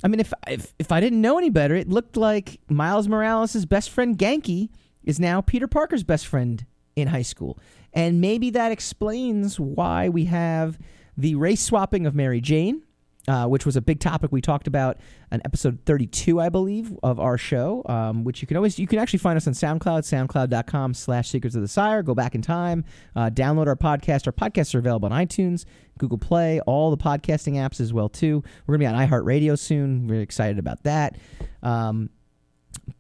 [0.04, 3.66] I mean if if if I didn't know any better, it looked like Miles Morales'
[3.66, 4.70] best friend Ganke
[5.04, 6.66] is now Peter Parker's best friend
[6.96, 7.58] in high school.
[7.94, 10.78] And maybe that explains why we have
[11.18, 12.84] the race swapping of Mary Jane,
[13.28, 14.98] uh, which was a big topic we talked about
[15.32, 19.00] on episode 32, I believe, of our show, um, which you can always, you can
[19.00, 22.04] actually find us on SoundCloud, soundcloud.com slash secrets of the sire.
[22.04, 24.28] Go back in time, uh, download our podcast.
[24.28, 25.66] Our podcasts are available on iTunes,
[25.98, 28.44] Google Play, all the podcasting apps as well, too.
[28.66, 30.08] We're going to be on iHeartRadio soon.
[30.08, 31.18] We're excited about that.
[31.62, 32.10] Um,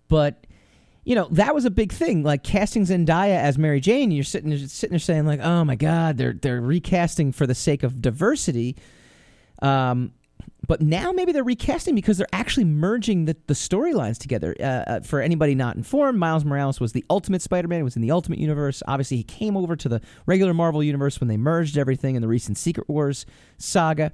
[0.09, 0.45] but
[1.03, 2.23] you know that was a big thing.
[2.23, 5.75] Like casting Zendaya as Mary Jane, you're sitting there, sitting there saying like, "Oh my
[5.75, 8.75] God, they're they're recasting for the sake of diversity."
[9.61, 10.13] Um,
[10.67, 14.55] but now maybe they're recasting because they're actually merging the, the storylines together.
[14.59, 17.83] Uh, uh, for anybody not informed, Miles Morales was the Ultimate Spider-Man.
[17.83, 18.83] Was in the Ultimate Universe.
[18.87, 22.27] Obviously, he came over to the regular Marvel Universe when they merged everything in the
[22.27, 23.25] recent Secret Wars
[23.57, 24.11] saga.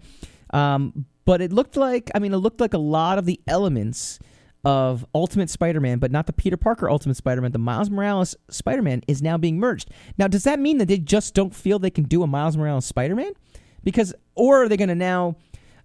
[0.52, 4.20] Um, but it looked like, I mean, it looked like a lot of the elements
[4.66, 7.52] of Ultimate Spider-Man, but not the Peter Parker Ultimate Spider-Man.
[7.52, 9.89] The Miles Morales Spider-Man is now being merged.
[10.18, 12.86] Now, does that mean that they just don't feel they can do a Miles Morales
[12.86, 13.34] Spider-Man?
[13.84, 15.36] Because, or are they going to now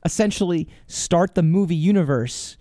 [0.04, 2.56] essentially start the movie universe?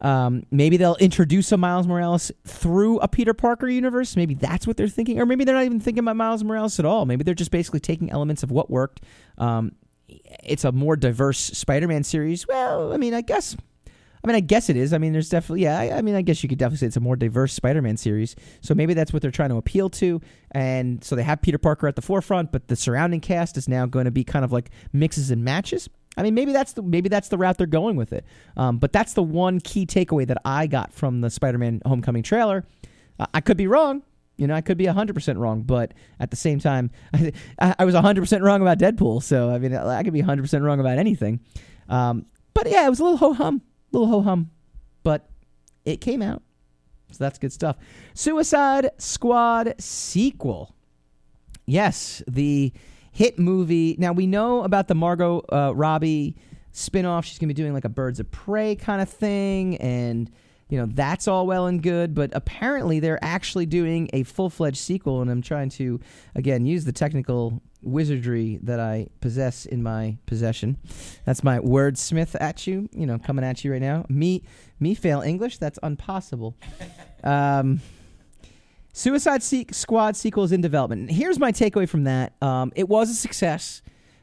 [0.00, 4.14] Um, maybe they'll introduce a Miles Morales through a Peter Parker universe.
[4.14, 6.84] Maybe that's what they're thinking, or maybe they're not even thinking about Miles Morales at
[6.84, 7.06] all.
[7.06, 9.00] Maybe they're just basically taking elements of what worked.
[9.38, 9.72] Um,
[10.44, 12.46] it's a more diverse Spider-Man series.
[12.46, 13.56] Well, I mean, I guess
[14.22, 14.92] I mean, I guess it is.
[14.92, 15.78] I mean, there's definitely, yeah.
[15.78, 18.34] I, I, mean, I guess you could definitely say it's a more diverse Spider-Man series.
[18.60, 20.20] So maybe that's what they're trying to appeal to.
[20.50, 23.86] And so they have Peter Parker at the forefront, but the surrounding cast is now
[23.86, 25.88] going to be kind of like mixes and matches.
[26.16, 28.24] I mean, maybe that's the maybe that's the route they're going with it.
[28.56, 32.64] Um, but that's the one key takeaway that I got from the Spider-Man Homecoming trailer.
[33.20, 34.02] Uh, I could be wrong.
[34.38, 37.94] You know, I could be 100% wrong, but at the same time, I, I was
[37.94, 39.22] 100% wrong about Deadpool.
[39.22, 41.40] So, I mean, I could be 100% wrong about anything.
[41.88, 43.62] Um, but yeah, it was a little ho hum
[43.92, 44.50] little ho hum,
[45.02, 45.28] but
[45.84, 46.42] it came out.
[47.12, 47.76] So that's good stuff.
[48.14, 50.74] Suicide Squad sequel.
[51.64, 52.72] Yes, the
[53.12, 53.96] hit movie.
[53.98, 56.36] Now we know about the Margot uh, Robbie
[56.72, 57.24] spinoff.
[57.24, 59.76] She's going to be doing like a Birds of Prey kind of thing.
[59.78, 60.30] And,
[60.68, 62.14] you know, that's all well and good.
[62.14, 65.22] But apparently they're actually doing a full fledged sequel.
[65.22, 66.00] And I'm trying to,
[66.34, 70.76] again, use the technical wizardry that I possess in my possession.
[71.24, 74.04] That's my wordsmith at you, you know, coming at you right now.
[74.08, 74.42] Me,
[74.80, 75.58] me fail English.
[75.58, 76.56] That's impossible.
[77.24, 77.80] Um,
[78.92, 81.10] Suicide Se- Squad sequel is in development.
[81.10, 82.34] Here's my takeaway from that.
[82.40, 83.82] Um, it was a success,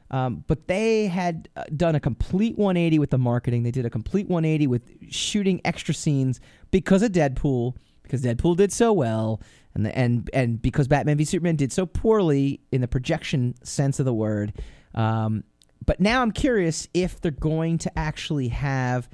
[0.09, 3.63] um, but they had uh, done a complete 180 with the marketing.
[3.63, 6.39] They did a complete 180 with shooting extra scenes
[6.71, 9.41] because of Deadpool, because Deadpool did so well
[9.75, 13.99] and the, and and because Batman v Superman did so poorly in the projection sense
[13.99, 14.53] of the word.
[14.93, 15.43] Um,
[15.85, 19.09] but now I'm curious if they're going to actually have,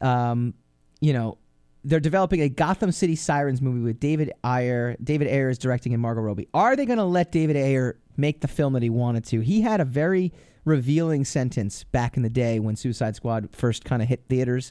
[0.00, 0.54] um,
[1.00, 1.38] you know,
[1.84, 4.96] they're developing a Gotham City Sirens movie with David Ayer.
[5.02, 6.48] David Ayer is directing and Margot Robbie.
[6.54, 9.40] Are they going to let David Ayer make the film that he wanted to?
[9.40, 10.32] He had a very
[10.64, 14.70] revealing sentence back in the day when Suicide Squad first kind of hit theaters,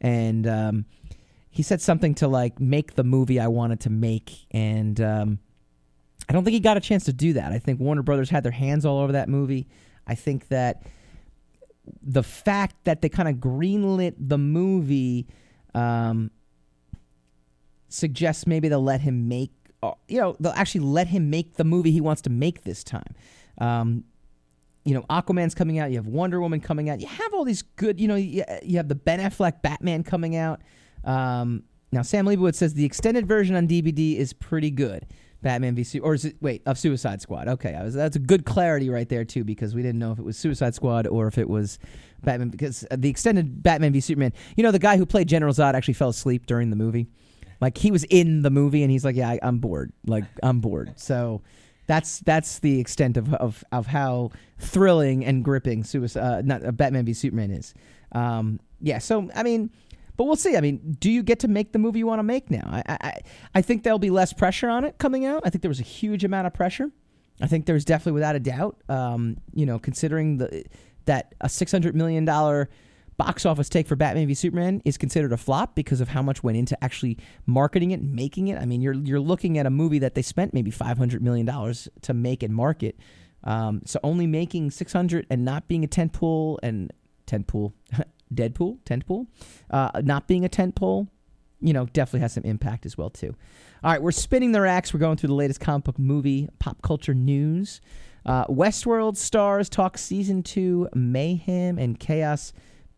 [0.00, 0.84] and um,
[1.52, 5.38] he said something to like make the movie I wanted to make, and um,
[6.28, 7.52] I don't think he got a chance to do that.
[7.52, 9.68] I think Warner Brothers had their hands all over that movie.
[10.06, 10.82] I think that
[12.02, 15.26] the fact that they kind of greenlit the movie
[15.74, 16.30] um,
[17.90, 21.64] suggests maybe they'll let him make, uh, you know, they'll actually let him make the
[21.64, 23.14] movie he wants to make this time.
[23.58, 24.04] Um,
[24.84, 25.90] you know, Aquaman's coming out.
[25.90, 27.00] You have Wonder Woman coming out.
[27.00, 30.34] You have all these good, you know, you, you have the Ben Affleck Batman coming
[30.34, 30.62] out.
[31.04, 35.06] Um, now, Sam Leibowitz says the extended version on DVD is pretty good.
[35.42, 37.48] Batman v or is it wait of Suicide Squad?
[37.48, 40.24] Okay, was, that's a good clarity right there too because we didn't know if it
[40.24, 41.80] was Suicide Squad or if it was
[42.22, 44.32] Batman because the extended Batman v Superman.
[44.56, 47.08] You know, the guy who played General Zod actually fell asleep during the movie.
[47.60, 49.92] Like he was in the movie and he's like, "Yeah, I, am bored.
[50.06, 51.42] Like I'm bored." So
[51.88, 56.70] that's that's the extent of of, of how thrilling and gripping Suicide uh, not uh,
[56.70, 57.74] Batman v Superman is.
[58.12, 59.70] Um, yeah, so I mean
[60.16, 60.56] but we'll see.
[60.56, 62.68] I mean, do you get to make the movie you want to make now?
[62.70, 63.20] I, I,
[63.54, 65.42] I think there'll be less pressure on it coming out.
[65.44, 66.90] I think there was a huge amount of pressure.
[67.40, 70.64] I think there's definitely, without a doubt, um, you know, considering the
[71.06, 72.68] that a six hundred million dollar
[73.16, 76.42] box office take for Batman v Superman is considered a flop because of how much
[76.42, 78.60] went into actually marketing it and making it.
[78.60, 81.46] I mean, you're you're looking at a movie that they spent maybe five hundred million
[81.46, 82.96] dollars to make and market.
[83.44, 86.92] Um, so only making six hundred and not being a tent pool and
[87.26, 87.74] tent pool
[88.34, 89.26] Deadpool, tentpole,
[89.70, 91.08] uh, not being a tentpole,
[91.60, 93.34] you know, definitely has some impact as well too.
[93.84, 94.92] All right, we're spinning the racks.
[94.92, 97.80] We're going through the latest comic book movie pop culture news.
[98.24, 102.52] Uh, Westworld stars talk season two mayhem and chaos.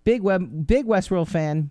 [0.05, 1.71] Big web, big Westworld fan.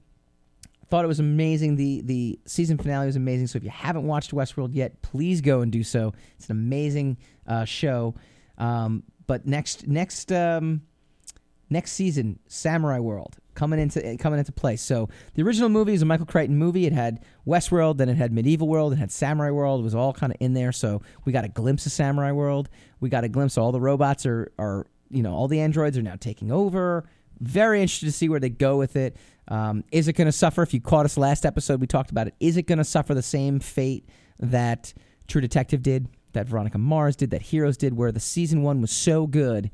[0.89, 1.76] Thought it was amazing.
[1.76, 3.47] The the season finale was amazing.
[3.47, 6.14] So if you haven't watched Westworld yet, please go and do so.
[6.38, 8.16] It's an amazing uh, show.
[8.57, 10.82] Um, but next next um,
[11.70, 14.81] next season, Samurai World coming into coming into place.
[14.81, 16.85] So the original movie is a Michael Crichton movie.
[16.85, 19.81] It had Westworld, then it had Medieval World, it had Samurai World.
[19.81, 20.71] It was all kind of in there.
[20.71, 22.69] So we got a glimpse of Samurai World.
[22.99, 23.57] We got a glimpse.
[23.57, 27.05] All the robots are are you know all the androids are now taking over.
[27.39, 29.17] Very interested to see where they go with it.
[29.47, 30.61] Um, is it going to suffer?
[30.61, 32.35] If you caught us last episode, we talked about it.
[32.39, 34.07] Is it going to suffer the same fate
[34.39, 34.93] that
[35.27, 38.91] True Detective did, that Veronica Mars did, that Heroes did, where the season one was
[38.91, 39.71] so good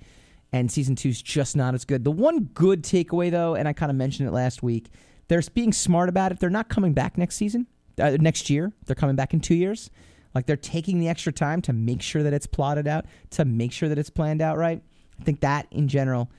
[0.52, 2.04] and season two's just not as good.
[2.04, 4.88] The one good takeaway, though, and I kind of mentioned it last week,
[5.28, 6.39] they're being smart about it.
[6.39, 7.68] They're not coming back next season,
[8.00, 8.74] uh, next year.
[8.86, 9.89] They're coming back in two years.
[10.34, 13.72] Like they're taking the extra time to make sure that it's plotted out, to make
[13.72, 14.82] sure that it's planned out right.
[15.20, 16.30] I think that in general,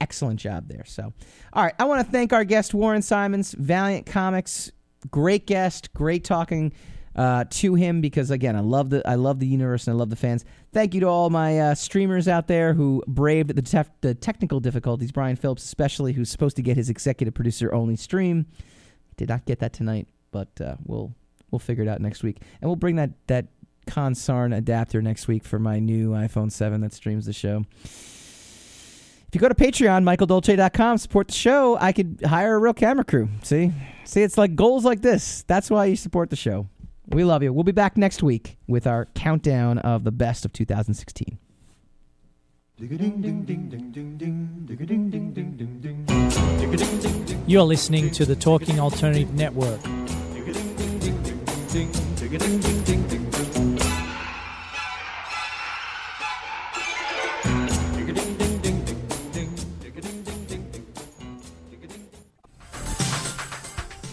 [0.00, 0.84] excellent job there.
[0.86, 1.12] So,
[1.52, 4.70] all right, I want to thank our guest Warren Simons, Valiant Comics,
[5.10, 6.72] great guest, great talking
[7.16, 10.10] uh, to him because again, I love the I love the universe and I love
[10.10, 10.44] the fans.
[10.72, 14.60] Thank you to all my uh, streamers out there who braved the, tef- the technical
[14.60, 15.10] difficulties.
[15.10, 18.46] Brian Phillips, especially, who's supposed to get his executive producer only stream,
[19.16, 21.14] did not get that tonight, but uh, we'll
[21.50, 23.46] we'll figure it out next week, and we'll bring that that
[23.88, 27.64] Consarn adapter next week for my new iPhone 7 that streams the show.
[27.84, 33.04] If you go to Patreon, michaeldolce.com, support the show, I could hire a real camera
[33.04, 33.28] crew.
[33.42, 33.72] See?
[34.04, 35.44] See, it's like goals like this.
[35.46, 36.66] That's why you support the show.
[37.10, 37.52] We love you.
[37.52, 41.38] We'll be back next week with our countdown of the best of 2016.
[47.46, 49.80] You're listening to the Talking Alternative Network.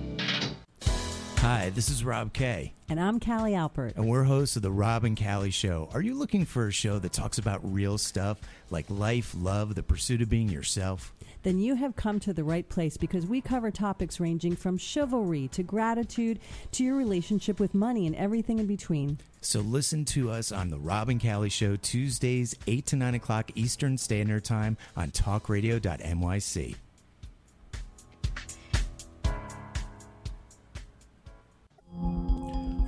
[1.38, 2.72] Hi, this is Rob Kay.
[2.88, 3.98] And I'm Callie Alpert.
[3.98, 5.90] And we're hosts of the Rob and Callie Show.
[5.94, 8.40] Are you looking for a show that talks about real stuff
[8.70, 11.14] like life, love, the pursuit of being yourself?
[11.44, 15.48] Then you have come to the right place because we cover topics ranging from chivalry
[15.50, 16.40] to gratitude
[16.74, 19.18] to your relationship with money and everything in between.
[19.42, 23.52] So listen to us on the Rob and Callie Show Tuesdays, 8 to 9 o'clock
[23.56, 26.76] Eastern Standard Time on talkradio.nyc.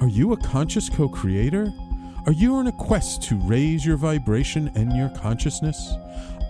[0.02, 1.72] Are you a conscious co creator?
[2.26, 5.94] Are you on a quest to raise your vibration and your consciousness?